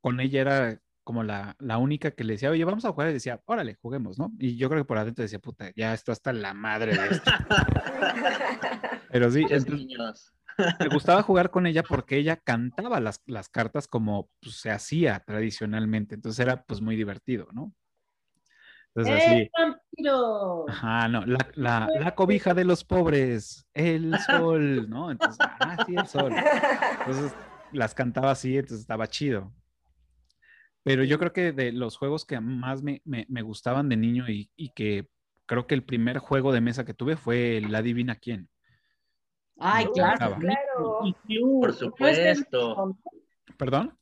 con 0.00 0.20
ella 0.20 0.40
era 0.40 0.80
como 1.04 1.22
la, 1.22 1.54
la 1.60 1.78
única 1.78 2.10
que 2.10 2.24
le 2.24 2.32
decía, 2.34 2.50
oye, 2.50 2.64
vamos 2.64 2.84
a 2.84 2.90
jugar, 2.92 3.10
y 3.10 3.12
decía, 3.12 3.40
órale, 3.44 3.76
juguemos, 3.80 4.18
¿no? 4.18 4.32
Y 4.40 4.56
yo 4.56 4.68
creo 4.68 4.82
que 4.82 4.86
por 4.88 4.98
adentro 4.98 5.22
decía, 5.22 5.38
puta, 5.38 5.70
ya 5.76 5.94
esto 5.94 6.10
hasta 6.10 6.32
la 6.32 6.52
madre 6.52 6.96
de 6.96 7.08
esto. 7.08 7.30
Pero 9.10 9.30
sí, 9.30 9.42
entonces, 9.48 9.86
me 10.80 10.88
gustaba 10.88 11.22
jugar 11.22 11.50
con 11.50 11.66
ella 11.66 11.82
porque 11.82 12.16
ella 12.16 12.36
cantaba 12.36 12.98
las, 13.00 13.22
las 13.26 13.48
cartas 13.48 13.86
como 13.86 14.30
pues, 14.40 14.56
se 14.56 14.70
hacía 14.70 15.20
tradicionalmente, 15.20 16.14
entonces 16.16 16.40
era 16.40 16.64
pues 16.64 16.80
muy 16.80 16.96
divertido, 16.96 17.48
¿no? 17.52 17.72
Entonces 18.96 19.14
así, 19.14 19.40
¡Eh, 19.42 19.50
vampiro! 19.58 20.64
ajá, 20.68 21.08
no, 21.08 21.26
la, 21.26 21.38
la, 21.54 21.90
la 21.98 22.14
cobija 22.14 22.54
de 22.54 22.64
los 22.64 22.82
pobres, 22.82 23.66
el 23.74 24.18
sol, 24.20 24.88
¿no? 24.88 25.10
Entonces, 25.10 25.38
ah, 25.40 25.76
sí, 25.84 25.94
el 25.94 26.06
sol. 26.06 26.32
Entonces 26.32 27.34
las 27.72 27.94
cantaba 27.94 28.30
así, 28.30 28.56
entonces 28.56 28.80
estaba 28.80 29.06
chido. 29.06 29.52
Pero 30.82 31.02
yo 31.04 31.18
creo 31.18 31.32
que 31.32 31.52
de 31.52 31.72
los 31.72 31.96
juegos 31.98 32.24
que 32.24 32.40
más 32.40 32.82
me, 32.82 33.02
me- 33.04 33.26
me 33.28 33.42
gustaban 33.42 33.88
de 33.88 33.96
niño 33.96 34.28
y, 34.28 34.50
y 34.56 34.70
que 34.70 35.08
creo 35.44 35.66
que 35.66 35.74
el 35.74 35.82
primer 35.84 36.18
juego 36.18 36.52
de 36.52 36.60
mesa 36.60 36.84
que 36.84 36.94
tuve 36.94 37.16
fue 37.16 37.58
el 37.58 37.74
Adivina 37.74 38.14
quién. 38.16 38.48
Ay, 39.58 39.86
claro. 39.92 40.36
Claro. 40.38 41.00
Clue. 41.26 41.60
Por 41.60 41.70
el 41.70 41.74
supuesto. 41.74 42.96
¿Perdón? 43.58 43.98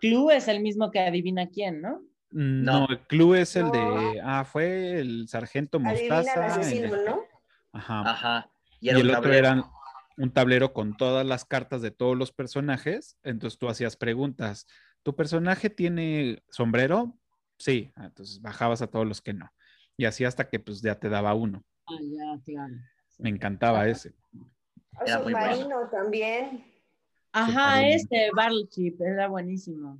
Clue 0.00 0.30
es 0.36 0.48
el 0.48 0.60
mismo 0.60 0.90
que 0.90 1.00
adivina 1.00 1.48
quién, 1.48 1.80
¿no? 1.80 2.02
No, 2.30 2.80
No. 2.80 2.86
el 2.90 2.98
club 3.06 3.34
es 3.34 3.56
el 3.56 3.64
No. 3.66 3.72
de. 3.72 4.20
Ah, 4.22 4.44
fue 4.44 4.98
el 5.00 5.28
sargento 5.28 5.80
Mostaza. 5.80 6.46
asesino, 6.46 6.94
el- 6.94 7.04
¿no? 7.04 7.20
Ajá. 7.72 8.00
Ajá. 8.10 8.50
Y 8.80 8.90
el 8.90 8.96
un 8.96 9.02
otro 9.10 9.22
tablero. 9.22 9.38
era 9.48 9.64
un 10.18 10.30
tablero 10.32 10.72
con 10.72 10.96
todas 10.96 11.26
las 11.26 11.44
cartas 11.44 11.80
de 11.82 11.90
todos 11.90 12.16
los 12.16 12.32
personajes. 12.32 13.16
Entonces 13.22 13.58
tú 13.58 13.68
hacías 13.68 13.96
preguntas. 13.96 14.66
¿Tu 15.02 15.14
personaje 15.16 15.70
tiene 15.70 16.42
sombrero? 16.50 17.16
Sí. 17.58 17.92
Ah, 17.96 18.06
Entonces 18.06 18.40
bajabas 18.42 18.82
a 18.82 18.88
todos 18.88 19.06
los 19.06 19.22
que 19.22 19.32
no. 19.32 19.50
Y 19.96 20.04
así 20.04 20.24
hasta 20.24 20.48
que 20.48 20.60
pues 20.60 20.80
ya 20.82 20.96
te 20.96 21.08
daba 21.08 21.34
uno. 21.34 21.64
Ah, 21.86 21.96
ya, 22.00 22.42
claro. 22.44 22.74
Me 23.18 23.30
encantaba 23.30 23.78
Ajá. 23.80 23.88
ese. 23.88 24.14
Era 25.06 25.20
muy 25.20 25.32
bueno. 25.32 25.46
submarino 25.56 25.88
también. 25.90 26.64
Ajá, 27.32 27.76
Submarino. 27.76 27.94
este, 27.96 28.30
Battleship, 28.34 28.96
era 29.00 29.28
buenísimo. 29.28 29.98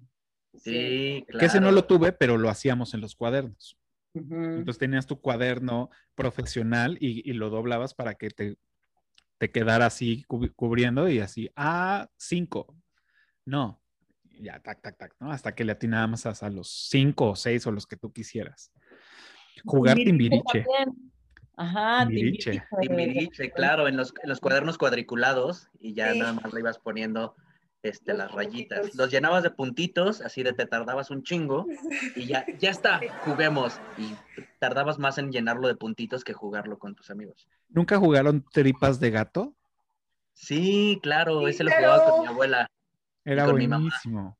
Sí, 0.59 1.25
claro. 1.29 1.38
Que 1.41 1.47
ese 1.47 1.61
no 1.61 1.71
lo 1.73 1.85
tuve, 1.85 2.12
pero 2.12 2.37
lo 2.38 2.49
hacíamos 2.50 2.95
en 2.95 3.00
los 3.00 3.15
cuadernos. 3.15 3.77
Entonces 4.15 4.79
tenías 4.79 5.07
tu 5.07 5.21
cuaderno 5.21 5.91
profesional 6.15 6.97
y, 7.00 7.29
y 7.29 7.35
lo 7.35 7.50
doblabas 7.50 7.95
para 7.95 8.15
que 8.15 8.31
te, 8.31 8.57
te 9.38 9.50
quedara 9.50 9.87
así 9.87 10.25
cub- 10.25 10.53
cubriendo 10.57 11.09
y 11.09 11.21
así, 11.21 11.50
ah, 11.55 12.09
cinco. 12.17 12.75
No, 13.45 13.81
ya, 14.41 14.59
tac, 14.61 14.83
tac, 14.83 14.97
tac, 14.99 15.15
¿no? 15.21 15.31
Hasta 15.31 15.55
que 15.55 15.65
le 15.65 15.73
atinábamos 15.73 16.27
a, 16.27 16.31
a 16.45 16.50
los 16.50 16.88
cinco 16.88 17.31
o 17.31 17.37
seis 17.37 17.67
o 17.67 17.71
los 17.71 17.87
que 17.87 17.97
tú 17.97 18.12
quisieras. 18.12 18.73
Jugar 19.65 19.97
Timbiriche. 19.97 20.65
Ajá, 21.57 22.07
Timbiriche. 22.07 22.50
Timbiriche. 22.50 22.62
Timbiriche, 22.81 23.50
claro, 23.53 23.87
en 23.88 23.97
los, 23.97 24.12
en 24.23 24.29
los 24.31 24.41
cuadernos 24.41 24.79
cuadriculados 24.79 25.69
y 25.79 25.95
ya 25.95 26.12
Sí. 26.12 26.19
nada 26.19 26.33
más 26.33 26.53
le 26.53 26.61
ibas 26.61 26.79
poniendo 26.79 27.37
este, 27.82 28.12
Los 28.12 28.18
las 28.18 28.32
rayitas. 28.32 28.78
puntitos. 28.80 28.99
Los 28.99 29.11
llenabas 29.11 29.42
de 29.42 29.50
puntitos, 29.50 30.20
así 30.20 30.42
de 30.42 30.52
te 30.52 30.66
tardabas 30.66 31.11
un 31.11 31.23
chingo 31.23 31.66
y 32.16 32.26
ya, 32.26 32.44
ya 32.58 32.70
está, 32.70 33.00
juguemos. 33.25 33.80
Y 33.97 34.14
tardabas 34.58 34.99
más 34.99 35.18
en 35.18 35.30
llenarlo 35.32 35.68
de 35.68 35.76
puntitos 35.76 36.25
que 36.25 36.32
jugarlo 36.32 36.78
con 36.78 36.94
tus 36.94 37.11
amigos. 37.11 37.49
¿Nunca 37.68 37.99
jugaron 37.99 38.44
tripas 38.52 39.00
de 39.00 39.11
gato? 39.11 39.54
Sí, 40.35 40.99
claro, 41.02 41.40
Sí, 41.40 41.50
ese 41.50 41.64
lo 41.64 41.70
jugaba 41.73 42.11
con 42.11 42.20
mi 42.22 42.26
abuela. 42.29 42.66
Era 43.24 43.44
con 43.46 43.57
mi 43.57 43.66
mamá. 43.68 43.83
buenísimo. 43.83 44.38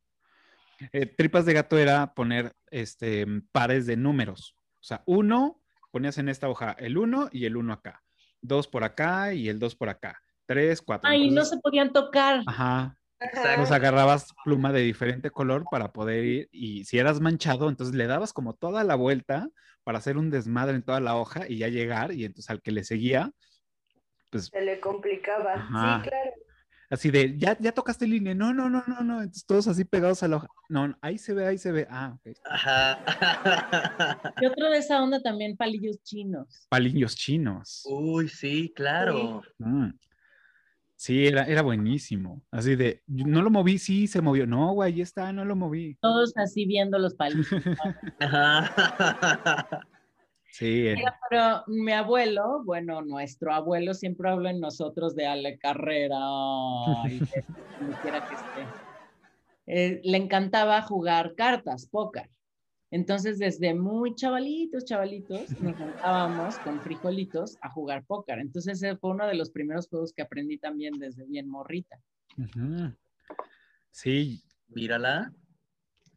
Eh, 0.93 1.07
tripas 1.07 1.45
de 1.45 1.55
gato 1.55 1.77
era 1.77 2.15
poner 2.15 2.55
este, 2.71 3.27
pares 3.51 3.87
de 3.87 3.97
números. 3.97 4.55
O 4.81 4.85
sea, 4.85 5.03
uno, 5.07 5.61
ponías 5.91 6.19
en 6.19 6.29
esta 6.29 6.49
hoja 6.49 6.73
el 6.79 6.97
uno 6.99 7.29
y 7.33 7.47
el 7.47 7.57
uno 7.57 7.73
acá. 7.73 8.03
Dos 8.41 8.69
por 8.69 8.85
acá 8.85 9.35
y 9.35 9.49
el 9.49 9.59
dos 9.59 9.75
por 9.75 9.89
acá. 9.89 10.23
Tres, 10.47 10.81
cuatro. 10.81 11.11
Ay, 11.11 11.31
no 11.31 11.45
se 11.45 11.59
podían 11.59 11.93
tocar. 11.93 12.43
Ajá. 12.47 12.98
Entonces 13.21 13.73
agarrabas 13.73 14.33
pluma 14.45 14.73
de 14.73 14.81
diferente 14.81 15.31
color 15.31 15.65
para 15.71 15.93
poder 15.93 16.25
ir 16.25 16.49
y 16.53 16.85
si 16.85 16.99
eras 16.99 17.21
manchado, 17.21 17.69
entonces 17.69 17.95
le 17.95 18.07
dabas 18.07 18.33
como 18.33 18.55
toda 18.55 18.85
la 18.85 18.95
vuelta 18.95 19.49
para 19.83 19.99
hacer 19.99 20.17
un 20.17 20.31
desmadre 20.31 20.77
en 20.77 20.83
toda 20.83 21.01
la 21.01 21.17
hoja 21.17 21.49
y 21.49 21.59
ya 21.59 21.69
llegar 21.69 22.13
y 22.13 22.25
entonces 22.25 22.49
al 22.51 22.63
que 22.63 22.71
le 22.71 22.85
seguía, 22.85 23.33
pues 24.31 24.47
Se 24.47 24.61
le 24.61 24.79
complicaba. 24.79 25.55
Ajá. 25.55 26.03
Sí, 26.05 26.11
claro. 26.11 26.31
así 26.91 27.11
de, 27.11 27.37
ya, 27.37 27.57
ya 27.59 27.73
tocaste 27.73 28.07
línea, 28.07 28.35
no, 28.35 28.55
no, 28.55 28.71
no, 28.71 28.85
no, 28.87 29.01
no, 29.03 29.21
entonces 29.21 29.45
todos 29.47 29.67
así 29.67 29.85
pegados 29.85 30.23
a 30.23 30.29
la 30.29 30.37
hoja, 30.37 30.49
no, 30.69 30.87
no, 30.89 30.99
ahí 31.01 31.19
se 31.19 31.35
ve, 31.35 31.47
ahí 31.47 31.59
se 31.59 31.73
ve, 31.73 31.89
ah, 31.91 32.15
ok. 32.15 32.37
Ajá. 32.45 33.01
Y 34.41 34.47
otro 34.47 34.71
de 34.71 34.79
esa 34.79 35.03
onda 35.03 35.21
también, 35.21 35.57
palillos 35.57 36.01
chinos. 36.05 36.67
Palillos 36.69 37.17
chinos. 37.17 37.83
Uy, 37.85 38.29
sí, 38.29 38.73
claro. 38.77 39.43
Mm. 39.59 39.91
Sí, 40.99 41.29
era, 41.29 41.45
era 41.45 41.63
buenísimo. 41.63 42.43
Así 42.51 42.75
de, 42.75 43.03
no 43.07 43.41
lo 43.41 43.51
moví, 43.51 43.79
sí, 43.79 44.09
se 44.09 44.21
movió. 44.21 44.49
No, 44.49 44.73
güey, 44.73 44.93
ahí 44.93 45.01
está, 45.01 45.33
no 45.33 45.45
lo 45.45 45.55
moví. 45.55 45.97
Todos 46.01 46.37
así 46.37 46.67
viendo 46.67 46.99
los 46.99 47.15
palillos. 47.15 47.47
Ajá. 48.21 49.87
Sí, 50.51 50.89
eh, 50.89 50.95
Mira, 50.97 51.17
Pero 51.29 51.63
mi 51.69 51.93
abuelo, 51.93 52.65
bueno, 52.65 53.03
nuestro 53.03 53.53
abuelo, 53.53 53.95
siempre 53.95 54.31
hablo 54.31 54.49
en 54.49 54.59
nosotros 54.59 55.15
de 55.15 55.27
Ale 55.27 55.57
Carrera, 55.59 56.19
y 57.05 57.19
de 57.19 57.45
donde 57.81 57.97
quiera 58.03 58.27
que 58.27 58.35
esté. 58.35 58.67
Eh, 59.67 60.01
le 60.03 60.17
encantaba 60.17 60.83
jugar 60.83 61.35
cartas, 61.37 61.87
póker. 61.87 62.29
Entonces, 62.91 63.39
desde 63.39 63.75
muy 63.75 64.15
chavalitos, 64.15 64.85
chavalitos, 64.87 65.51
nos 65.61 65.77
juntábamos 65.77 66.59
con 66.61 66.81
frijolitos 66.81 67.59
a 67.61 67.69
jugar 67.71 68.05
póker. 68.07 68.39
Entonces, 68.39 68.83
ese 68.83 68.97
fue 68.97 69.11
uno 69.11 69.27
de 69.27 69.35
los 69.35 69.51
primeros 69.51 69.89
juegos 69.89 70.13
que 70.15 70.23
aprendí 70.23 70.57
también 70.59 70.95
desde 70.99 71.25
bien 71.27 71.49
morrita. 71.49 72.01
Sí, 73.91 74.43
Mírala. 74.69 75.33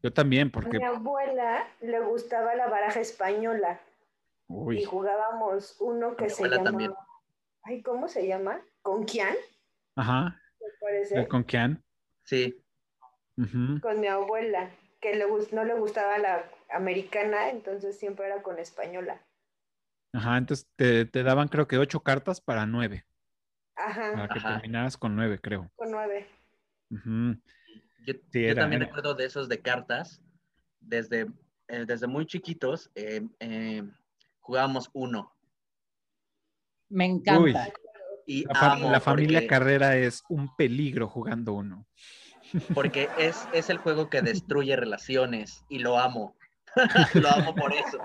yo 0.04 0.12
también, 0.14 0.48
A 0.48 0.52
porque, 0.52 0.78
mi 0.78 0.84
abuela 0.84 1.68
le 1.82 2.00
gustaba 2.02 2.56
la 2.56 2.68
baraja 2.68 3.00
española 3.00 3.80
y 4.48 4.54
uy, 4.54 4.84
jugábamos 4.84 5.78
uno 5.80 6.16
que 6.16 6.26
Mi 6.26 6.30
se 6.30 6.50
llama. 6.50 6.64
también. 6.64 6.94
Ay, 7.64 7.82
¿cómo 7.82 8.08
se 8.08 8.28
llama? 8.28 8.62
¿Con 8.82 9.04
quién? 9.04 9.36
ajá, 9.96 10.40
Me 10.60 10.68
parece. 10.80 11.28
¿con 11.28 11.44
quién? 11.44 11.84
Sí. 12.24 12.58
Con 13.82 14.00
mi 14.00 14.08
abuela, 14.08 14.70
que 15.00 15.16
le 15.16 15.26
no 15.52 15.64
le 15.64 15.74
gustaba 15.76 16.18
la 16.18 16.44
americana, 16.74 17.50
entonces 17.50 17.98
siempre 17.98 18.26
era 18.26 18.42
con 18.42 18.60
española. 18.60 19.22
Ajá, 20.14 20.38
entonces 20.38 20.68
te, 20.76 21.06
te 21.06 21.24
daban 21.24 21.48
creo 21.48 21.68
que 21.68 21.78
ocho 21.78 22.02
cartas 22.02 22.42
para 22.42 22.66
nueve, 22.66 23.06
para 23.76 23.88
Ajá, 23.88 24.28
que 24.28 24.40
Ajá. 24.40 24.56
terminaras 24.56 24.98
con 24.98 25.16
nueve, 25.16 25.40
creo. 25.40 25.72
con 25.76 25.92
nueve. 25.92 26.28
Yo, 26.90 28.14
Sí, 28.32 28.42
yo 28.42 28.50
era, 28.52 28.62
también 28.64 28.82
era. 28.82 28.88
recuerdo 28.88 29.14
de 29.14 29.26
esos 29.26 29.48
de 29.48 29.62
cartas. 29.62 30.22
Desde, 30.80 31.28
eh, 31.68 31.86
desde 31.86 32.08
muy 32.08 32.26
chiquitos 32.26 32.90
eh, 32.96 33.22
eh, 33.40 33.84
jugábamos 34.40 34.90
uno. 34.94 35.32
Me 36.90 37.06
encanta. 37.06 37.42
Uy. 37.42 37.54
Y 38.26 38.46
La, 38.46 38.56
fa- 38.56 38.74
amo 38.74 38.92
la 38.92 39.00
familia 39.00 39.40
porque, 39.40 39.48
Carrera 39.48 39.96
es 39.96 40.24
un 40.30 40.54
peligro 40.56 41.08
jugando 41.08 41.54
uno. 41.54 41.86
porque 42.74 43.10
es, 43.18 43.48
es 43.54 43.70
el 43.70 43.78
juego 43.78 44.10
que 44.10 44.22
destruye 44.22 44.76
relaciones 44.76 45.64
y 45.70 45.80
lo 45.80 45.98
amo. 45.98 46.36
lo 47.16 47.30
amo 47.30 47.56
por 47.56 47.74
eso. 47.74 48.00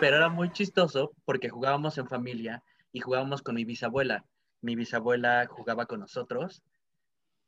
Pero 0.00 0.16
era 0.16 0.28
muy 0.28 0.50
chistoso 0.52 1.12
porque 1.24 1.48
jugábamos 1.48 1.98
en 1.98 2.06
familia 2.08 2.62
y 2.92 3.00
jugábamos 3.00 3.42
con 3.42 3.54
mi 3.54 3.64
bisabuela. 3.64 4.24
Mi 4.62 4.74
bisabuela 4.76 5.46
jugaba 5.48 5.86
con 5.86 6.00
nosotros, 6.00 6.62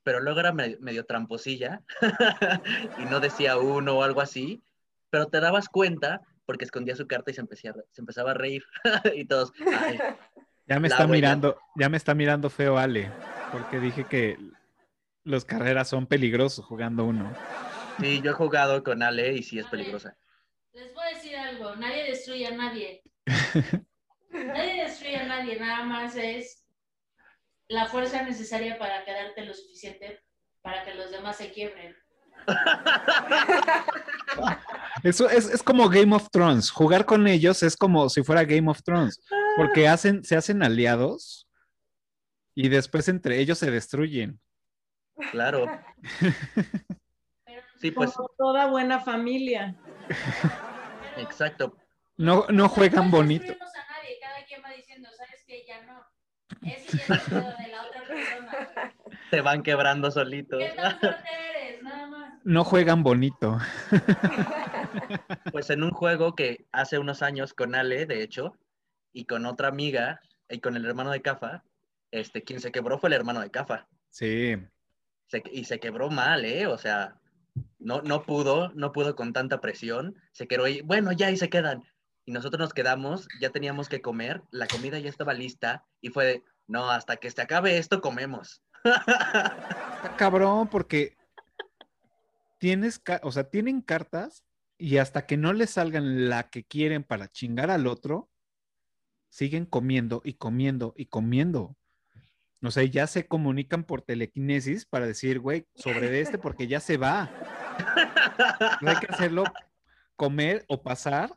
pero 0.02 0.20
luego 0.20 0.40
era 0.40 0.52
me- 0.52 0.76
medio 0.80 1.04
tramposilla 1.04 1.82
y 2.96 3.04
no 3.06 3.20
decía 3.20 3.58
uno 3.58 3.98
o 3.98 4.02
algo 4.02 4.20
así, 4.20 4.62
pero 5.10 5.26
te 5.26 5.40
dabas 5.40 5.68
cuenta 5.68 6.20
porque 6.46 6.64
escondía 6.64 6.96
su 6.96 7.06
carta 7.06 7.30
y 7.30 7.34
se, 7.34 7.40
empecía 7.40 7.74
empezaba 7.96 8.32
a 8.32 8.34
reír 8.34 8.64
y 9.14 9.24
todos, 9.26 9.52
"Ay, 9.74 9.98
Ya 10.66 10.80
me 10.80 10.88
está 10.88 11.04
abuela. 11.04 11.20
mirando, 11.20 11.58
ya 11.76 11.88
me 11.88 11.96
está 11.96 12.14
mirando 12.14 12.50
feo 12.50 12.78
Ale, 12.78 13.12
porque 13.50 13.80
dije 13.80 14.06
que 14.06 14.36
los 15.24 15.44
carreras 15.44 15.88
son 15.88 16.06
peligrosos 16.06 16.64
jugando 16.64 17.04
uno. 17.04 17.36
Sí, 18.00 18.20
yo 18.22 18.30
he 18.30 18.34
jugado 18.34 18.82
con 18.82 19.02
Ale 19.02 19.34
y 19.34 19.42
sí 19.42 19.58
es 19.58 19.66
peligrosa. 19.66 20.16
Les 20.72 20.94
voy 20.94 21.04
a 21.06 21.16
decir 21.16 21.36
algo, 21.36 21.76
nadie 21.76 22.04
destruye 22.04 22.46
a 22.46 22.52
nadie. 22.52 23.02
Nadie 24.30 24.84
destruye 24.84 25.16
a 25.16 25.26
nadie, 25.26 25.58
nada 25.58 25.84
más 25.84 26.14
es 26.14 26.62
la 27.66 27.86
fuerza 27.86 28.22
necesaria 28.22 28.78
para 28.78 29.04
quedarte 29.04 29.44
lo 29.44 29.54
suficiente 29.54 30.22
para 30.62 30.84
que 30.84 30.94
los 30.94 31.10
demás 31.10 31.36
se 31.36 31.50
quiebren. 31.50 31.96
Eso 35.02 35.28
es, 35.28 35.48
es 35.48 35.62
como 35.62 35.88
Game 35.88 36.14
of 36.14 36.28
Thrones. 36.30 36.70
Jugar 36.70 37.04
con 37.04 37.26
ellos 37.26 37.62
es 37.62 37.76
como 37.76 38.08
si 38.08 38.22
fuera 38.22 38.44
Game 38.44 38.70
of 38.70 38.82
Thrones, 38.82 39.20
porque 39.56 39.88
hacen, 39.88 40.24
se 40.24 40.36
hacen 40.36 40.62
aliados 40.62 41.48
y 42.54 42.68
después 42.68 43.08
entre 43.08 43.38
ellos 43.38 43.58
se 43.58 43.70
destruyen. 43.70 44.40
Claro, 45.30 45.66
Sí, 47.80 47.90
pues, 47.90 48.12
Como 48.12 48.28
toda 48.36 48.66
buena 48.66 49.00
familia. 49.00 49.74
Exacto. 51.16 51.76
No, 52.16 52.46
no 52.48 52.68
juegan 52.68 53.06
no 53.10 53.16
bonito. 53.18 53.52
a 53.52 53.56
nadie, 53.56 54.18
cada 54.20 54.44
quien 54.46 54.62
va 54.64 54.70
diciendo, 54.72 55.08
¿sabes 55.16 55.44
qué? 55.46 55.64
Ya 55.66 55.82
no. 55.86 56.04
Ese 56.68 56.98
ya 57.08 57.14
es 57.14 57.28
el 57.28 57.34
de 57.34 57.68
la 57.70 57.82
otra 57.86 58.02
persona. 58.08 58.92
Se 59.30 59.40
van 59.42 59.62
quebrando 59.62 60.10
solitos. 60.10 60.58
¿Qué 60.62 60.70
tan 60.76 60.98
fuerte 60.98 61.28
eres? 61.68 61.82
Nada 61.82 62.06
más. 62.08 62.34
No 62.44 62.64
juegan 62.64 63.02
bonito. 63.02 63.58
Pues 65.52 65.70
en 65.70 65.82
un 65.84 65.90
juego 65.90 66.34
que 66.34 66.66
hace 66.72 66.98
unos 66.98 67.22
años 67.22 67.54
con 67.54 67.74
Ale, 67.74 68.06
de 68.06 68.22
hecho, 68.22 68.56
y 69.12 69.26
con 69.26 69.46
otra 69.46 69.68
amiga, 69.68 70.20
y 70.48 70.60
con 70.60 70.76
el 70.76 70.84
hermano 70.86 71.10
de 71.10 71.22
Cafa, 71.22 71.62
este, 72.10 72.42
quien 72.42 72.60
se 72.60 72.72
quebró 72.72 72.98
fue 72.98 73.08
el 73.10 73.14
hermano 73.14 73.40
de 73.40 73.50
Cafa. 73.50 73.86
Sí. 74.10 74.56
Se- 75.26 75.42
y 75.52 75.64
se 75.64 75.78
quebró 75.78 76.10
mal, 76.10 76.44
¿eh? 76.44 76.66
O 76.66 76.78
sea, 76.78 77.17
no, 77.78 78.02
no 78.02 78.24
pudo, 78.24 78.72
no 78.74 78.92
pudo 78.92 79.16
con 79.16 79.32
tanta 79.32 79.60
presión. 79.60 80.16
Se 80.32 80.46
quedó 80.46 80.64
ahí, 80.64 80.80
bueno, 80.82 81.12
ya 81.12 81.28
ahí 81.28 81.36
se 81.36 81.48
quedan. 81.48 81.84
Y 82.24 82.32
nosotros 82.32 82.60
nos 82.60 82.74
quedamos, 82.74 83.28
ya 83.40 83.50
teníamos 83.50 83.88
que 83.88 84.02
comer, 84.02 84.42
la 84.50 84.66
comida 84.66 84.98
ya 84.98 85.08
estaba 85.08 85.32
lista, 85.32 85.84
y 86.00 86.10
fue 86.10 86.44
no, 86.68 86.90
hasta 86.90 87.16
que 87.16 87.30
se 87.30 87.40
acabe 87.40 87.78
esto, 87.78 88.00
comemos. 88.00 88.62
Cabrón 90.18 90.68
porque 90.68 91.16
tienes, 92.58 93.02
o 93.22 93.32
sea, 93.32 93.44
tienen 93.44 93.80
cartas 93.80 94.44
y 94.76 94.98
hasta 94.98 95.26
que 95.26 95.36
no 95.36 95.52
les 95.54 95.70
salgan 95.70 96.28
la 96.28 96.50
que 96.50 96.64
quieren 96.64 97.02
para 97.02 97.28
chingar 97.28 97.70
al 97.70 97.86
otro, 97.86 98.30
siguen 99.30 99.64
comiendo 99.64 100.20
y 100.24 100.34
comiendo 100.34 100.92
y 100.96 101.06
comiendo. 101.06 101.74
O 102.62 102.70
sea, 102.70 102.82
ya 102.84 103.06
se 103.06 103.26
comunican 103.26 103.84
por 103.84 104.02
telequinesis 104.02 104.84
para 104.84 105.06
decir, 105.06 105.38
güey, 105.38 105.66
sobre 105.74 106.10
de 106.10 106.20
este 106.20 106.38
porque 106.38 106.66
ya 106.66 106.80
se 106.80 106.96
va. 106.96 107.30
No 108.80 108.90
hay 108.90 108.96
que 108.96 109.06
hacerlo 109.06 109.44
comer 110.16 110.64
o 110.68 110.82
pasar. 110.82 111.36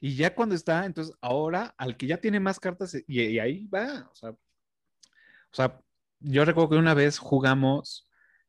Y 0.00 0.16
ya 0.16 0.34
cuando 0.34 0.54
está, 0.54 0.84
entonces 0.84 1.14
ahora 1.20 1.74
al 1.78 1.96
que 1.96 2.06
ya 2.06 2.18
tiene 2.18 2.40
más 2.40 2.60
cartas 2.60 2.94
y, 2.94 3.04
y 3.06 3.38
ahí 3.38 3.66
va. 3.66 4.10
O 4.10 4.14
sea, 4.14 4.30
o 4.30 4.36
sea, 5.52 5.80
yo 6.20 6.44
recuerdo 6.44 6.70
que 6.70 6.76
una 6.76 6.94
vez 6.94 7.18
jugamos 7.18 8.08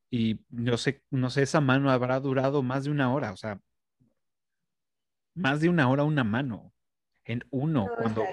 y 0.10 0.40
no 0.50 0.78
sé, 0.78 1.04
no 1.10 1.30
sé, 1.30 1.44
esa 1.44 1.62
mano 1.62 1.92
habrá 1.92 2.20
durado 2.20 2.64
más 2.64 2.86
de 2.86 2.92
una 2.92 3.14
hora, 3.14 3.32
o 3.32 3.38
sea, 3.38 3.60
más 5.36 5.62
de 5.62 5.70
una 5.70 5.90
hora 5.90 6.04
una 6.04 6.24
mano 6.24 6.74
en 7.26 7.46
uno. 7.52 7.88
No, 7.88 7.96
cuando. 7.96 8.24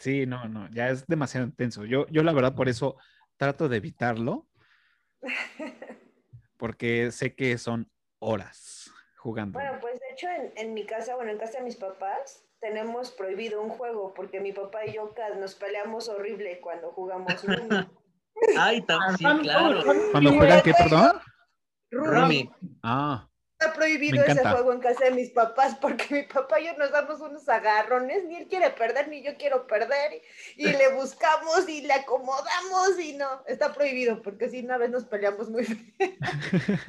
Sí, 0.00 0.26
no, 0.26 0.48
no, 0.48 0.68
ya 0.70 0.88
es 0.90 1.06
demasiado 1.06 1.46
intenso. 1.46 1.84
Yo, 1.84 2.06
yo 2.08 2.24
la 2.24 2.32
verdad 2.32 2.56
por 2.56 2.68
eso 2.68 2.96
trato 3.36 3.68
de 3.68 3.76
evitarlo, 3.76 4.48
porque 6.56 7.12
sé 7.12 7.34
que 7.34 7.56
son 7.58 7.88
horas 8.18 8.90
jugando. 9.16 9.60
Bueno, 9.60 9.78
pues 9.80 10.00
de 10.00 10.06
hecho 10.12 10.28
en, 10.28 10.52
en 10.56 10.74
mi 10.74 10.84
casa, 10.84 11.14
bueno, 11.14 11.30
en 11.30 11.38
casa 11.38 11.58
de 11.58 11.64
mis 11.64 11.76
papás, 11.76 12.44
tenemos 12.60 13.10
prohibido 13.10 13.62
un 13.62 13.70
juego 13.70 14.12
porque 14.14 14.40
mi 14.40 14.52
papá 14.52 14.84
y 14.86 14.94
yo 14.94 15.14
nos 15.38 15.54
peleamos 15.54 16.08
horrible 16.08 16.60
cuando 16.60 16.90
jugamos 16.92 17.42
Rumi. 17.44 17.68
Ay, 18.58 18.84
sí, 19.18 19.24
claro. 19.42 19.82
Cuando 20.12 20.32
juegan, 20.32 20.62
¿qué, 20.62 20.72
perdón? 20.72 21.20
Rumi. 21.90 22.50
Ah, 22.82 23.29
Está 23.60 23.74
prohibido 23.74 24.24
ese 24.24 24.40
juego 24.40 24.72
en 24.72 24.80
casa 24.80 25.04
de 25.04 25.10
mis 25.10 25.28
papás 25.30 25.76
porque 25.78 26.06
mi 26.14 26.22
papá 26.22 26.60
y 26.60 26.64
yo 26.64 26.72
nos 26.78 26.90
damos 26.92 27.20
unos 27.20 27.46
agarrones, 27.46 28.24
ni 28.24 28.36
él 28.36 28.46
quiere 28.48 28.70
perder 28.70 29.08
ni 29.08 29.22
yo 29.22 29.36
quiero 29.36 29.66
perder 29.66 30.22
y, 30.56 30.66
y 30.66 30.72
le 30.72 30.88
buscamos 30.94 31.68
y 31.68 31.82
le 31.82 31.92
acomodamos 31.92 32.98
y 32.98 33.18
no, 33.18 33.44
está 33.46 33.74
prohibido 33.74 34.22
porque 34.22 34.48
si 34.48 34.60
una 34.60 34.78
vez 34.78 34.90
nos 34.90 35.04
peleamos 35.04 35.50
muy 35.50 35.64
bien. 35.64 35.94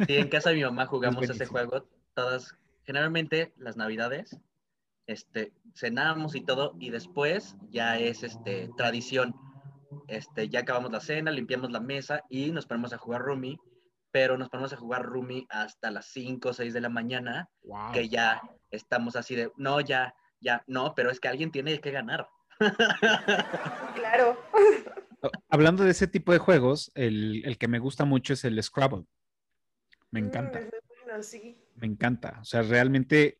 Sí, 0.07 0.15
en 0.15 0.29
casa 0.29 0.51
de 0.51 0.55
mi 0.55 0.63
mamá 0.63 0.85
jugamos 0.85 1.23
ese 1.23 1.33
buenísimo. 1.33 1.51
juego 1.51 1.85
todas, 2.13 2.55
generalmente 2.85 3.51
las 3.57 3.75
navidades, 3.75 4.37
este, 5.07 5.51
cenamos 5.75 6.35
y 6.35 6.41
todo, 6.41 6.77
y 6.79 6.89
después 6.89 7.57
ya 7.69 7.97
es 7.99 8.23
este, 8.23 8.69
tradición. 8.77 9.35
Este, 10.07 10.47
ya 10.47 10.61
acabamos 10.61 10.93
la 10.93 11.01
cena, 11.01 11.31
limpiamos 11.31 11.69
la 11.69 11.81
mesa 11.81 12.23
y 12.29 12.51
nos 12.51 12.65
ponemos 12.65 12.93
a 12.93 12.97
jugar 12.97 13.23
Rumi, 13.23 13.59
pero 14.11 14.37
nos 14.37 14.49
ponemos 14.49 14.73
a 14.73 14.77
jugar 14.77 15.03
Rumi 15.03 15.45
hasta 15.49 15.89
las 15.91 16.05
5 16.07 16.49
o 16.49 16.53
6 16.53 16.73
de 16.73 16.81
la 16.81 16.89
mañana, 16.89 17.49
wow. 17.63 17.91
que 17.93 18.09
ya 18.09 18.41
estamos 18.69 19.15
así 19.15 19.35
de, 19.35 19.51
no, 19.57 19.79
ya, 19.81 20.13
ya, 20.39 20.63
no, 20.67 20.93
pero 20.95 21.09
es 21.11 21.19
que 21.19 21.27
alguien 21.29 21.51
tiene 21.51 21.79
que 21.79 21.91
ganar. 21.91 22.27
Claro. 23.95 24.37
Hablando 25.49 25.83
de 25.83 25.91
ese 25.91 26.07
tipo 26.07 26.31
de 26.31 26.39
juegos, 26.39 26.91
el, 26.95 27.43
el 27.45 27.57
que 27.57 27.67
me 27.67 27.79
gusta 27.79 28.05
mucho 28.05 28.33
es 28.33 28.43
el 28.43 28.61
Scrabble. 28.61 29.05
Me 30.09 30.21
Mm, 30.21 30.25
encanta. 30.25 30.59
bueno, 31.05 31.23
sí. 31.23 31.57
Me 31.75 31.87
encanta. 31.87 32.39
O 32.41 32.45
sea, 32.45 32.61
realmente 32.63 33.37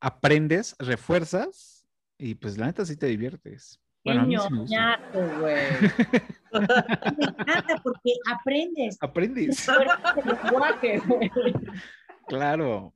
aprendes, 0.00 0.74
refuerzas 0.78 1.86
y 2.18 2.34
pues 2.34 2.58
la 2.58 2.66
neta 2.66 2.84
sí 2.84 2.96
te 2.96 3.06
diviertes. 3.06 3.80
Qué 4.04 4.10
Bueno, 4.12 4.22
a 4.22 4.26
mí 4.26 4.36
sí 4.38 4.52
me 4.52 4.60
gusta. 4.60 4.76
ñoñazo, 4.76 5.40
güey. 5.40 5.56
Me 6.52 7.24
encanta 7.24 7.76
porque 7.82 8.14
aprendes. 8.30 8.98
Aprendes. 9.00 9.68
Claro. 12.26 12.94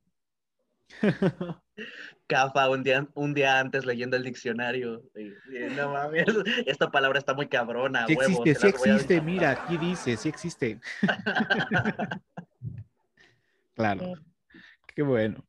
Cafa, 2.26 2.70
un 2.70 2.82
día, 2.82 3.06
un 3.14 3.34
día 3.34 3.58
antes 3.60 3.84
leyendo 3.84 4.16
el 4.16 4.24
diccionario. 4.24 5.02
no 5.76 5.92
mames, 5.92 6.26
esta 6.66 6.90
palabra 6.90 7.18
está 7.18 7.34
muy 7.34 7.48
cabrona. 7.48 8.06
Sí 8.06 8.14
huevo, 8.14 8.44
existe, 8.44 8.54
sí 8.54 8.66
existe. 8.68 9.20
Mira, 9.20 9.50
aquí 9.50 9.76
dice, 9.76 10.16
sí 10.16 10.28
existe. 10.28 10.80
Claro. 13.74 14.14
Qué 14.94 15.02
bueno. 15.02 15.44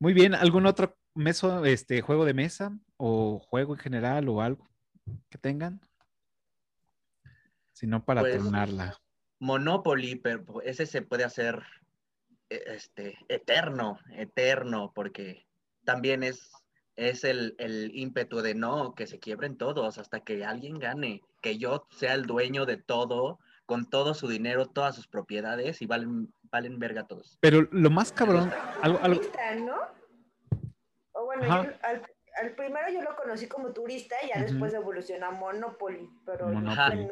Muy 0.00 0.12
bien. 0.12 0.34
¿Algún 0.34 0.66
otro 0.66 0.96
meso, 1.14 1.64
este, 1.64 2.00
juego 2.00 2.24
de 2.24 2.34
mesa 2.34 2.76
o 2.96 3.38
juego 3.38 3.74
en 3.74 3.78
general 3.78 4.28
o 4.28 4.42
algo 4.42 4.68
que 5.30 5.38
tengan? 5.38 5.80
Si 7.74 7.86
no, 7.86 8.04
para 8.04 8.22
Pues, 8.22 8.36
tronarla. 8.36 8.98
Monopoly, 9.40 10.14
pero 10.14 10.62
ese 10.62 10.86
se 10.86 11.02
puede 11.02 11.24
hacer 11.24 11.62
eh, 12.48 12.62
este, 12.68 13.18
eterno, 13.28 13.98
eterno, 14.12 14.92
porque 14.94 15.44
también 15.84 16.22
es, 16.22 16.52
es 16.96 17.24
el, 17.24 17.56
el 17.58 17.90
ímpetu 17.94 18.40
de 18.40 18.54
no, 18.54 18.94
que 18.94 19.06
se 19.06 19.18
quiebren 19.18 19.58
todos 19.58 19.98
hasta 19.98 20.20
que 20.20 20.44
alguien 20.44 20.78
gane, 20.78 21.20
que 21.42 21.58
yo 21.58 21.86
sea 21.90 22.14
el 22.14 22.26
dueño 22.26 22.64
de 22.64 22.76
todo, 22.76 23.40
con 23.66 23.90
todo 23.90 24.14
su 24.14 24.28
dinero, 24.28 24.66
todas 24.66 24.94
sus 24.94 25.08
propiedades 25.08 25.82
y 25.82 25.86
valen, 25.86 26.32
valen 26.44 26.78
verga 26.78 27.06
todos. 27.06 27.36
Pero 27.40 27.68
lo 27.72 27.90
más 27.90 28.12
cabrón, 28.12 28.52
algo, 28.82 28.98
algo, 29.02 29.20
Turista, 29.20 29.54
¿no? 29.56 29.76
O 31.12 31.24
bueno, 31.24 31.44
yo 31.44 31.70
al, 31.82 32.02
al 32.40 32.54
primero 32.54 32.88
yo 32.92 33.02
lo 33.02 33.16
conocí 33.16 33.48
como 33.48 33.72
turista 33.72 34.14
y 34.24 34.28
ya 34.28 34.42
después 34.42 34.72
evolucionó 34.74 35.26
a 35.26 35.30
Monopoly, 35.32 36.08
pero 36.24 36.48
Monopoly. 36.48 37.08